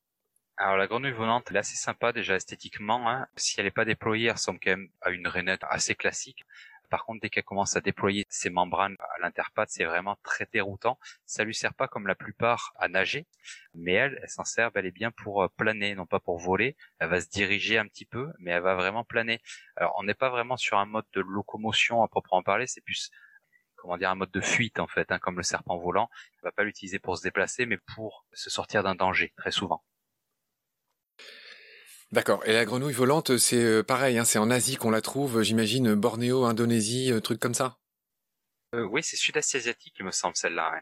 Alors 0.57 0.75
la 0.75 0.87
grenouille 0.87 1.13
volante, 1.13 1.45
elle 1.49 1.55
est 1.55 1.59
assez 1.59 1.77
sympa 1.77 2.11
déjà 2.11 2.35
esthétiquement. 2.35 3.09
Hein. 3.09 3.25
Si 3.37 3.55
elle 3.57 3.65
n'est 3.65 3.71
pas 3.71 3.85
déployée, 3.85 4.25
elle 4.25 4.33
ressemble 4.33 4.59
quand 4.61 4.71
même 4.71 4.89
à 5.01 5.11
une 5.11 5.27
rainette 5.27 5.61
assez 5.69 5.95
classique. 5.95 6.43
Par 6.89 7.05
contre, 7.05 7.21
dès 7.21 7.29
qu'elle 7.29 7.43
commence 7.43 7.75
à 7.75 7.81
déployer 7.81 8.25
ses 8.29 8.49
membranes 8.49 8.95
à 8.99 9.19
l'interpatte, 9.21 9.69
c'est 9.69 9.85
vraiment 9.85 10.17
très 10.23 10.47
déroutant. 10.51 10.99
Ça 11.25 11.43
lui 11.43 11.55
sert 11.55 11.73
pas 11.73 11.87
comme 11.87 12.07
la 12.07 12.15
plupart 12.15 12.73
à 12.77 12.87
nager, 12.87 13.25
mais 13.73 13.93
elle, 13.93 14.19
elle 14.21 14.29
s'en 14.29 14.43
sert 14.43 14.71
bel 14.71 14.85
et 14.85 14.91
bien 14.91 15.11
pour 15.11 15.43
euh, 15.43 15.47
planer, 15.57 15.95
non 15.95 16.05
pas 16.05 16.19
pour 16.19 16.37
voler. 16.37 16.75
Elle 16.99 17.09
va 17.09 17.21
se 17.21 17.29
diriger 17.29 17.77
un 17.77 17.87
petit 17.87 18.05
peu, 18.05 18.31
mais 18.39 18.51
elle 18.51 18.61
va 18.61 18.75
vraiment 18.75 19.03
planer. 19.03 19.41
Alors, 19.75 19.95
on 19.97 20.03
n'est 20.03 20.13
pas 20.13 20.29
vraiment 20.29 20.57
sur 20.57 20.77
un 20.77 20.85
mode 20.85 21.05
de 21.13 21.21
locomotion 21.21 22.03
à 22.03 22.07
proprement 22.07 22.43
parler, 22.43 22.67
c'est 22.67 22.81
plus 22.81 23.11
comment 23.75 23.97
dire 23.97 24.09
un 24.09 24.15
mode 24.15 24.31
de 24.31 24.41
fuite 24.41 24.79
en 24.79 24.87
fait, 24.87 25.11
hein, 25.11 25.19
comme 25.19 25.35
le 25.35 25.43
serpent 25.43 25.77
volant. 25.77 26.09
On 26.41 26.47
va 26.47 26.51
pas 26.51 26.63
l'utiliser 26.63 26.99
pour 26.99 27.17
se 27.17 27.23
déplacer, 27.23 27.65
mais 27.65 27.77
pour 27.95 28.25
se 28.31 28.49
sortir 28.49 28.81
d'un 28.81 28.95
danger 28.95 29.33
très 29.35 29.51
souvent. 29.51 29.83
D'accord. 32.13 32.43
Et 32.45 32.53
la 32.53 32.63
grenouille 32.63 32.93
volante, 32.93 33.37
c'est 33.37 33.63
euh, 33.63 33.81
pareil, 33.81 34.19
hein, 34.19 34.23
c'est 34.23 34.37
en 34.37 34.51
Asie 34.51 34.75
qu'on 34.75 34.91
la 34.91 35.01
trouve, 35.01 35.41
j'imagine, 35.41 35.95
Bornéo, 35.95 36.45
Indonésie, 36.45 37.11
euh, 37.11 37.19
truc 37.19 37.39
comme 37.39 37.55
ça 37.55 37.79
euh, 38.75 38.83
Oui, 38.83 39.01
c'est 39.01 39.15
sud-est 39.15 39.55
asiatique, 39.55 39.95
il 39.99 40.05
me 40.05 40.11
semble, 40.11 40.35
celle-là. 40.35 40.79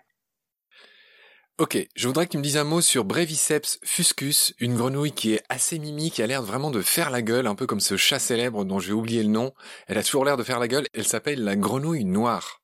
Ok, 1.58 1.78
je 1.96 2.08
voudrais 2.08 2.26
que 2.26 2.32
tu 2.32 2.38
me 2.38 2.44
dises 2.44 2.58
un 2.58 2.66
mot 2.66 2.82
sur 2.82 3.06
Breviceps 3.06 3.80
fuscus, 3.86 4.54
une 4.60 4.76
grenouille 4.76 5.14
qui 5.14 5.34
est 5.34 5.42
assez 5.48 5.80
mimi, 5.80 6.12
qui 6.12 6.22
a 6.22 6.28
l'air 6.28 6.42
vraiment 6.42 6.70
de 6.70 6.82
faire 6.82 7.10
la 7.10 7.22
gueule, 7.22 7.48
un 7.48 7.56
peu 7.56 7.66
comme 7.66 7.80
ce 7.80 7.96
chat 7.96 8.20
célèbre 8.20 8.66
dont 8.66 8.80
j'ai 8.80 8.92
oublié 8.92 9.24
le 9.24 9.30
nom. 9.30 9.54
Elle 9.88 10.00
a 10.00 10.04
toujours 10.04 10.26
l'air 10.26 10.36
de 10.36 10.44
faire 10.44 10.60
la 10.60 10.68
gueule, 10.68 10.88
elle 10.94 11.08
s'appelle 11.08 11.46
la 11.46 11.56
grenouille 11.56 12.04
noire. 12.04 12.62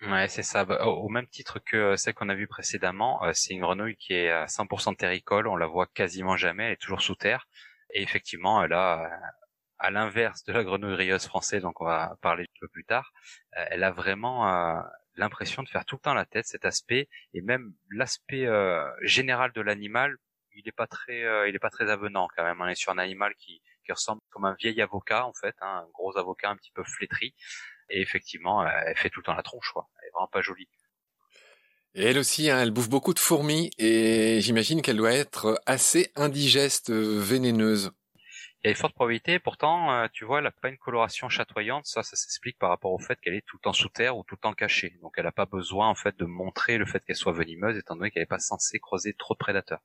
Ouais, 0.00 0.28
c'est 0.28 0.42
ça. 0.42 0.64
Bah, 0.64 0.82
au 0.86 1.10
même 1.10 1.26
titre 1.26 1.58
que 1.58 1.94
celle 1.96 2.14
qu'on 2.14 2.30
a 2.30 2.34
vue 2.34 2.48
précédemment, 2.48 3.20
c'est 3.34 3.52
une 3.52 3.60
grenouille 3.60 3.96
qui 3.96 4.14
est 4.14 4.30
à 4.30 4.46
100% 4.46 4.96
terricole, 4.96 5.46
on 5.46 5.56
la 5.56 5.66
voit 5.66 5.88
quasiment 5.88 6.38
jamais, 6.38 6.68
elle 6.68 6.72
est 6.72 6.80
toujours 6.80 7.02
sous 7.02 7.14
terre. 7.14 7.46
Et 7.90 8.02
effectivement, 8.02 8.62
elle 8.62 8.72
a, 8.72 9.10
à 9.78 9.90
l'inverse 9.90 10.44
de 10.44 10.52
la 10.52 10.64
grenouille 10.64 10.94
rieuse 10.94 11.26
française, 11.26 11.62
donc 11.62 11.80
on 11.80 11.84
va 11.84 12.16
parler 12.20 12.44
un 12.44 12.60
peu 12.60 12.68
plus 12.68 12.84
tard, 12.84 13.12
euh, 13.56 13.64
elle 13.70 13.84
a 13.84 13.90
vraiment 13.92 14.48
euh, 14.48 14.80
l'impression 15.14 15.62
de 15.62 15.68
faire 15.68 15.84
tout 15.84 15.96
le 15.96 16.00
temps 16.00 16.14
la 16.14 16.26
tête, 16.26 16.46
cet 16.46 16.64
aspect, 16.64 17.08
et 17.34 17.40
même 17.42 17.72
l'aspect 17.90 18.46
euh, 18.46 18.88
général 19.02 19.52
de 19.52 19.60
l'animal, 19.60 20.16
il 20.52 20.64
n'est 20.66 20.72
pas 20.72 20.88
très, 20.88 21.20
il 21.48 21.54
est 21.54 21.60
pas 21.60 21.70
très 21.70 21.88
avenant 21.88 22.26
quand 22.36 22.42
même. 22.42 22.60
On 22.60 22.66
est 22.66 22.74
sur 22.74 22.90
un 22.90 22.98
animal 22.98 23.32
qui, 23.36 23.62
qui 23.84 23.92
ressemble 23.92 24.20
comme 24.30 24.44
un 24.44 24.56
vieil 24.58 24.82
avocat 24.82 25.24
en 25.24 25.32
fait, 25.32 25.54
hein, 25.60 25.84
un 25.84 25.88
gros 25.92 26.18
avocat 26.18 26.50
un 26.50 26.56
petit 26.56 26.72
peu 26.72 26.82
flétri, 26.82 27.32
et 27.90 28.00
effectivement, 28.00 28.66
elle 28.66 28.96
fait 28.96 29.08
tout 29.08 29.20
le 29.20 29.24
temps 29.24 29.34
la 29.34 29.42
tronche, 29.44 29.70
quoi. 29.72 29.88
Elle 30.02 30.08
est 30.08 30.10
vraiment 30.10 30.26
pas 30.26 30.42
jolie. 30.42 30.68
Et 31.98 32.04
elle 32.04 32.18
aussi, 32.18 32.48
hein, 32.48 32.60
elle 32.60 32.70
bouffe 32.70 32.88
beaucoup 32.88 33.12
de 33.12 33.18
fourmis 33.18 33.70
et 33.76 34.40
j'imagine 34.40 34.82
qu'elle 34.82 34.98
doit 34.98 35.12
être 35.12 35.60
assez 35.66 36.12
indigeste, 36.14 36.90
euh, 36.90 37.18
vénéneuse. 37.18 37.90
Il 38.62 38.66
y 38.66 38.68
a 38.68 38.70
une 38.70 38.76
forte 38.76 38.94
probabilité, 38.94 39.40
pourtant, 39.40 39.90
euh, 39.90 40.06
tu 40.12 40.24
vois, 40.24 40.38
elle 40.38 40.44
n'a 40.44 40.52
pas 40.52 40.68
une 40.68 40.78
coloration 40.78 41.28
chatoyante. 41.28 41.86
Ça, 41.86 42.04
ça 42.04 42.14
s'explique 42.14 42.56
par 42.56 42.68
rapport 42.68 42.92
au 42.92 43.00
fait 43.00 43.18
qu'elle 43.20 43.34
est 43.34 43.44
tout 43.44 43.56
le 43.56 43.62
temps 43.62 43.72
sous 43.72 43.88
terre 43.88 44.16
ou 44.16 44.22
tout 44.22 44.36
le 44.36 44.40
temps 44.40 44.52
cachée. 44.52 44.96
Donc, 45.02 45.14
elle 45.16 45.24
n'a 45.24 45.32
pas 45.32 45.46
besoin, 45.46 45.88
en 45.88 45.96
fait, 45.96 46.16
de 46.16 46.24
montrer 46.24 46.78
le 46.78 46.86
fait 46.86 47.04
qu'elle 47.04 47.16
soit 47.16 47.32
venimeuse, 47.32 47.76
étant 47.76 47.96
donné 47.96 48.12
qu'elle 48.12 48.22
n'est 48.22 48.26
pas 48.26 48.38
censée 48.38 48.78
croiser 48.78 49.12
trop 49.18 49.34
de 49.34 49.38
prédateurs. 49.38 49.80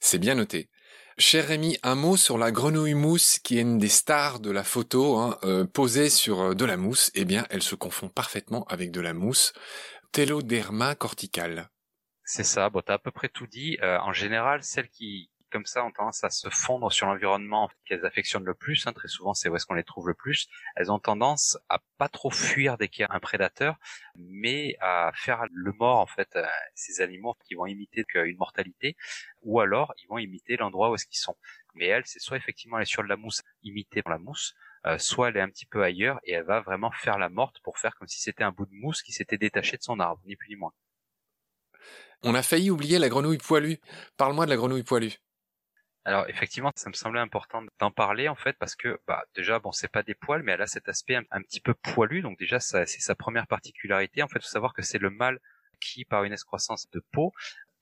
C'est 0.00 0.18
bien 0.18 0.34
noté. 0.34 0.70
Cher 1.18 1.46
Rémi, 1.46 1.76
un 1.82 1.94
mot 1.94 2.16
sur 2.16 2.38
la 2.38 2.50
grenouille 2.50 2.94
mousse, 2.94 3.38
qui 3.38 3.58
est 3.58 3.62
une 3.62 3.76
des 3.76 3.90
stars 3.90 4.40
de 4.40 4.50
la 4.50 4.64
photo, 4.64 5.18
hein, 5.18 5.38
euh, 5.44 5.66
posée 5.66 6.08
sur 6.08 6.54
de 6.54 6.64
la 6.64 6.78
mousse. 6.78 7.10
Eh 7.14 7.26
bien, 7.26 7.46
elle 7.50 7.62
se 7.62 7.74
confond 7.74 8.08
parfaitement 8.08 8.64
avec 8.68 8.90
de 8.90 9.02
la 9.02 9.12
mousse 9.12 9.52
téloderma 10.12 10.94
cortical. 10.94 11.70
C'est 12.24 12.44
ça, 12.44 12.70
bon, 12.70 12.80
t'as 12.80 12.94
à 12.94 12.98
peu 12.98 13.10
près 13.10 13.28
tout 13.28 13.46
dit. 13.46 13.78
Euh, 13.82 13.98
en 14.00 14.12
général, 14.12 14.62
celles 14.62 14.88
qui, 14.88 15.30
comme 15.50 15.66
ça, 15.66 15.84
ont 15.84 15.90
tendance 15.90 16.22
à 16.22 16.30
se 16.30 16.48
fondre 16.48 16.92
sur 16.92 17.06
l'environnement 17.06 17.68
qu'elles 17.84 18.06
affectionnent 18.06 18.44
le 18.44 18.54
plus, 18.54 18.86
hein, 18.86 18.92
très 18.92 19.08
souvent 19.08 19.34
c'est 19.34 19.48
où 19.48 19.56
est-ce 19.56 19.66
qu'on 19.66 19.74
les 19.74 19.84
trouve 19.84 20.08
le 20.08 20.14
plus, 20.14 20.48
elles 20.76 20.92
ont 20.92 20.98
tendance 20.98 21.58
à 21.68 21.80
pas 21.98 22.08
trop 22.08 22.30
fuir 22.30 22.78
dès 22.78 22.88
qu'il 22.88 23.02
y 23.02 23.04
a 23.04 23.14
un 23.14 23.20
prédateur, 23.20 23.76
mais 24.14 24.76
à 24.80 25.10
faire 25.14 25.44
le 25.50 25.72
mort, 25.72 25.98
en 25.98 26.06
fait, 26.06 26.36
euh, 26.36 26.46
ces 26.74 27.00
animaux 27.00 27.36
qui 27.44 27.54
vont 27.54 27.66
imiter 27.66 28.04
une 28.14 28.36
mortalité, 28.36 28.96
ou 29.42 29.60
alors 29.60 29.92
ils 30.02 30.06
vont 30.06 30.18
imiter 30.18 30.56
l'endroit 30.56 30.90
où 30.90 30.94
est-ce 30.94 31.06
qu'ils 31.06 31.18
sont. 31.18 31.36
Mais 31.74 31.86
elle, 31.86 32.06
c'est 32.06 32.20
soit 32.20 32.36
effectivement 32.36 32.78
est 32.78 32.84
sur 32.84 33.02
de 33.02 33.08
la 33.08 33.16
mousse, 33.16 33.42
imiter 33.62 34.02
la 34.06 34.18
mousse, 34.18 34.54
euh, 34.86 34.98
soit 34.98 35.28
elle 35.28 35.36
est 35.36 35.42
un 35.42 35.48
petit 35.48 35.66
peu 35.66 35.82
ailleurs 35.82 36.18
et 36.24 36.32
elle 36.32 36.44
va 36.44 36.60
vraiment 36.60 36.90
faire 36.90 37.18
la 37.18 37.28
morte 37.28 37.60
pour 37.62 37.78
faire 37.78 37.94
comme 37.96 38.08
si 38.08 38.20
c'était 38.20 38.44
un 38.44 38.52
bout 38.52 38.66
de 38.66 38.74
mousse 38.74 39.02
qui 39.02 39.12
s'était 39.12 39.38
détaché 39.38 39.76
de 39.76 39.82
son 39.82 40.00
arbre, 40.00 40.22
ni 40.24 40.36
plus 40.36 40.48
ni 40.48 40.56
moins. 40.56 40.72
On 42.22 42.34
a 42.34 42.42
failli 42.42 42.70
oublier 42.70 42.98
la 42.98 43.08
grenouille 43.08 43.38
poilue. 43.38 43.76
Parle-moi 44.16 44.44
de 44.44 44.50
la 44.50 44.56
grenouille 44.56 44.82
poilue. 44.82 45.12
Alors 46.04 46.28
effectivement, 46.28 46.72
ça 46.76 46.88
me 46.88 46.94
semblait 46.94 47.20
important 47.20 47.62
d'en 47.78 47.90
parler 47.90 48.28
en 48.28 48.34
fait 48.34 48.56
parce 48.58 48.74
que 48.74 48.98
bah 49.06 49.22
déjà 49.34 49.58
bon 49.58 49.70
c'est 49.70 49.90
pas 49.90 50.02
des 50.02 50.14
poils 50.14 50.42
mais 50.42 50.52
elle 50.52 50.62
a 50.62 50.66
cet 50.66 50.88
aspect 50.88 51.16
un, 51.16 51.42
petit 51.42 51.60
peu 51.60 51.74
poilu 51.74 52.22
donc 52.22 52.38
déjà 52.38 52.58
c'est 52.58 52.86
sa 52.86 53.14
première 53.14 53.46
particularité. 53.46 54.22
En 54.22 54.28
fait, 54.28 54.40
faut 54.40 54.48
savoir 54.48 54.72
que 54.72 54.82
c'est 54.82 54.98
le 54.98 55.10
mâle 55.10 55.38
qui 55.80 56.04
par 56.06 56.24
une 56.24 56.32
excroissance 56.32 56.88
de 56.90 57.02
peau 57.12 57.32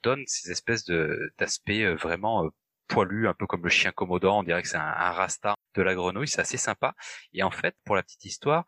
donne 0.03 0.25
ces 0.27 0.51
espèces 0.51 0.85
de 0.85 1.33
d'aspect 1.39 1.85
euh, 1.85 1.95
vraiment 1.95 2.45
euh, 2.45 2.49
poilu, 2.89 3.29
un 3.29 3.35
peu 3.35 3.47
comme 3.47 3.63
le 3.63 3.71
chien 3.71 3.93
commodant, 3.93 4.41
on 4.41 4.43
dirait 4.43 4.63
que 4.63 4.69
c'est 4.69 4.77
un, 4.77 4.81
un 4.81 5.13
rasta 5.13 5.55
de 5.79 5.83
la 5.83 5.95
grenouille, 5.95 6.29
c'est 6.29 6.41
assez 6.41 6.59
sympa. 6.59 6.95
Et 7.33 7.43
en 7.43 7.51
fait, 7.51 7.77
pour 7.85 7.97
la 7.97 8.03
petite 8.03 8.25
histoire, 8.25 8.65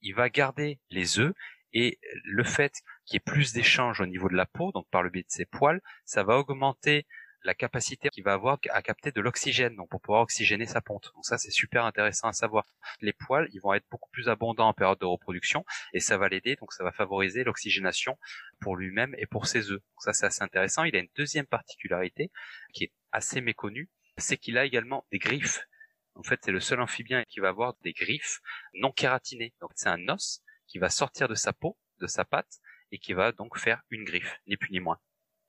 il 0.00 0.14
va 0.14 0.30
garder 0.30 0.80
les 0.90 1.18
œufs 1.18 1.34
et 1.72 1.98
le 2.24 2.44
fait 2.44 2.72
qu'il 3.04 3.14
y 3.14 3.16
ait 3.16 3.20
plus 3.20 3.52
d'échanges 3.52 4.00
au 4.00 4.06
niveau 4.06 4.28
de 4.28 4.36
la 4.36 4.46
peau, 4.46 4.72
donc 4.72 4.86
par 4.90 5.02
le 5.02 5.10
biais 5.10 5.22
de 5.22 5.30
ses 5.30 5.46
poils, 5.46 5.80
ça 6.04 6.22
va 6.22 6.36
augmenter 6.38 7.06
la 7.44 7.54
capacité 7.54 8.08
qu'il 8.10 8.22
va 8.22 8.34
avoir 8.34 8.58
à 8.70 8.82
capter 8.82 9.10
de 9.10 9.20
l'oxygène, 9.20 9.74
donc 9.74 9.88
pour 9.88 10.00
pouvoir 10.00 10.22
oxygéner 10.22 10.66
sa 10.66 10.80
ponte. 10.80 11.10
Donc 11.14 11.24
ça, 11.24 11.38
c'est 11.38 11.50
super 11.50 11.84
intéressant 11.84 12.28
à 12.28 12.32
savoir. 12.32 12.64
Les 13.00 13.12
poils, 13.12 13.48
ils 13.52 13.60
vont 13.60 13.74
être 13.74 13.86
beaucoup 13.90 14.10
plus 14.10 14.28
abondants 14.28 14.68
en 14.68 14.74
période 14.74 15.00
de 15.00 15.06
reproduction, 15.06 15.64
et 15.92 15.98
ça 15.98 16.18
va 16.18 16.28
l'aider, 16.28 16.54
donc 16.56 16.72
ça 16.72 16.84
va 16.84 16.92
favoriser 16.92 17.42
l'oxygénation 17.42 18.16
pour 18.60 18.76
lui-même 18.76 19.14
et 19.18 19.26
pour 19.26 19.46
ses 19.46 19.72
œufs. 19.72 19.80
Donc 19.80 20.02
ça, 20.02 20.12
c'est 20.12 20.26
assez 20.26 20.42
intéressant. 20.42 20.84
Il 20.84 20.94
a 20.94 21.00
une 21.00 21.10
deuxième 21.16 21.46
particularité 21.46 22.30
qui 22.72 22.84
est 22.84 22.92
assez 23.10 23.40
méconnue, 23.40 23.90
c'est 24.18 24.36
qu'il 24.36 24.56
a 24.56 24.64
également 24.64 25.04
des 25.10 25.18
griffes. 25.18 25.66
En 26.14 26.22
fait, 26.22 26.40
c'est 26.44 26.52
le 26.52 26.60
seul 26.60 26.80
amphibien 26.80 27.24
qui 27.24 27.40
va 27.40 27.48
avoir 27.48 27.74
des 27.82 27.92
griffes 27.92 28.40
non 28.74 28.92
kératinées. 28.92 29.52
Donc 29.60 29.70
c'est 29.74 29.88
un 29.88 30.08
os 30.08 30.42
qui 30.66 30.78
va 30.78 30.88
sortir 30.88 31.28
de 31.28 31.34
sa 31.34 31.52
peau, 31.52 31.76
de 32.00 32.06
sa 32.06 32.24
patte, 32.24 32.60
et 32.90 32.98
qui 32.98 33.14
va 33.14 33.32
donc 33.32 33.58
faire 33.58 33.82
une 33.90 34.04
griffe, 34.04 34.38
ni 34.46 34.56
plus 34.56 34.70
ni 34.70 34.80
moins. 34.80 34.98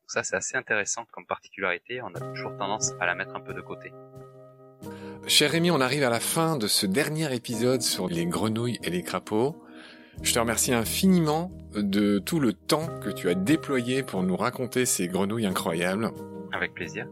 Donc 0.01 0.11
ça, 0.11 0.23
c'est 0.23 0.35
assez 0.35 0.57
intéressant 0.57 1.05
comme 1.11 1.25
particularité. 1.25 2.01
On 2.01 2.13
a 2.13 2.19
toujours 2.19 2.55
tendance 2.57 2.91
à 2.99 3.05
la 3.05 3.15
mettre 3.15 3.35
un 3.35 3.41
peu 3.41 3.53
de 3.53 3.61
côté. 3.61 3.91
Cher 5.27 5.51
Rémi, 5.51 5.71
on 5.71 5.79
arrive 5.79 6.03
à 6.03 6.09
la 6.09 6.19
fin 6.19 6.57
de 6.57 6.67
ce 6.67 6.85
dernier 6.85 7.33
épisode 7.33 7.81
sur 7.81 8.07
les 8.07 8.25
grenouilles 8.25 8.79
et 8.83 8.89
les 8.89 9.03
crapauds. 9.03 9.63
Je 10.21 10.33
te 10.33 10.39
remercie 10.39 10.73
infiniment 10.73 11.51
de 11.73 12.19
tout 12.19 12.39
le 12.39 12.53
temps 12.53 12.87
que 12.99 13.09
tu 13.09 13.29
as 13.29 13.33
déployé 13.33 14.03
pour 14.03 14.23
nous 14.23 14.35
raconter 14.35 14.85
ces 14.85 15.07
grenouilles 15.07 15.45
incroyables. 15.45 16.11
Avec 16.51 16.73
plaisir. 16.73 17.07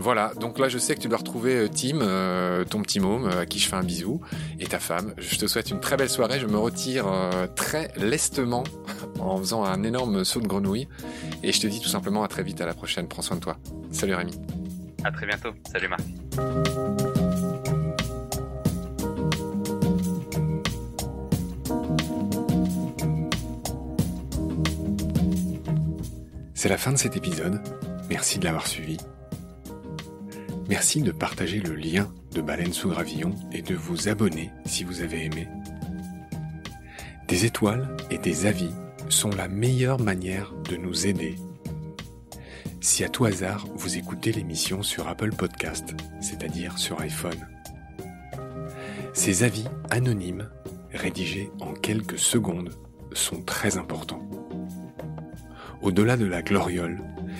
Voilà, 0.00 0.32
donc 0.40 0.58
là 0.58 0.70
je 0.70 0.78
sais 0.78 0.94
que 0.94 1.00
tu 1.00 1.08
dois 1.08 1.18
retrouver 1.18 1.56
euh, 1.56 1.68
Tim, 1.68 2.00
euh, 2.00 2.64
ton 2.64 2.80
petit 2.80 3.00
môme, 3.00 3.26
euh, 3.26 3.42
à 3.42 3.46
qui 3.46 3.58
je 3.58 3.68
fais 3.68 3.76
un 3.76 3.82
bisou, 3.82 4.22
et 4.58 4.64
ta 4.64 4.80
femme. 4.80 5.12
Je 5.18 5.36
te 5.36 5.46
souhaite 5.46 5.70
une 5.70 5.78
très 5.78 5.98
belle 5.98 6.08
soirée, 6.08 6.40
je 6.40 6.46
me 6.46 6.56
retire 6.56 7.04
très 7.54 7.92
lestement 7.96 8.64
en 9.20 9.36
faisant 9.36 9.62
un 9.62 9.82
énorme 9.82 10.24
saut 10.24 10.40
de 10.40 10.46
grenouille, 10.46 10.88
et 11.42 11.52
je 11.52 11.60
te 11.60 11.66
dis 11.66 11.80
tout 11.80 11.90
simplement 11.90 12.24
à 12.24 12.28
très 12.28 12.42
vite, 12.42 12.62
à 12.62 12.66
la 12.66 12.72
prochaine, 12.72 13.08
prends 13.08 13.20
soin 13.20 13.36
de 13.36 13.42
toi. 13.42 13.58
Salut 13.92 14.14
Rémi. 14.14 14.32
À 15.04 15.12
très 15.12 15.26
bientôt, 15.26 15.50
salut 15.70 15.88
Marc. 15.88 16.00
C'est 26.54 26.70
la 26.70 26.78
fin 26.78 26.92
de 26.92 26.96
cet 26.96 27.18
épisode, 27.18 27.60
merci 28.08 28.38
de 28.38 28.44
l'avoir 28.46 28.66
suivi. 28.66 28.96
Merci 30.70 31.02
de 31.02 31.10
partager 31.10 31.58
le 31.58 31.74
lien 31.74 32.14
de 32.32 32.40
Baleine 32.40 32.72
sous 32.72 32.90
Gravillon 32.90 33.34
et 33.50 33.60
de 33.60 33.74
vous 33.74 34.08
abonner 34.08 34.52
si 34.66 34.84
vous 34.84 35.02
avez 35.02 35.24
aimé. 35.24 35.48
Des 37.26 37.44
étoiles 37.44 37.96
et 38.08 38.18
des 38.18 38.46
avis 38.46 38.70
sont 39.08 39.30
la 39.30 39.48
meilleure 39.48 39.98
manière 39.98 40.52
de 40.70 40.76
nous 40.76 41.08
aider. 41.08 41.34
Si 42.80 43.02
à 43.02 43.08
tout 43.08 43.24
hasard 43.24 43.66
vous 43.74 43.98
écoutez 43.98 44.30
l'émission 44.30 44.84
sur 44.84 45.08
Apple 45.08 45.32
Podcast, 45.32 45.92
c'est-à-dire 46.20 46.78
sur 46.78 47.00
iPhone, 47.00 47.48
ces 49.12 49.42
avis 49.42 49.66
anonymes, 49.90 50.48
rédigés 50.92 51.50
en 51.58 51.72
quelques 51.72 52.20
secondes, 52.20 52.70
sont 53.12 53.42
très 53.42 53.76
importants. 53.76 54.22
Au-delà 55.82 56.16
de 56.16 56.26
la 56.26 56.42
gloriole, 56.42 57.02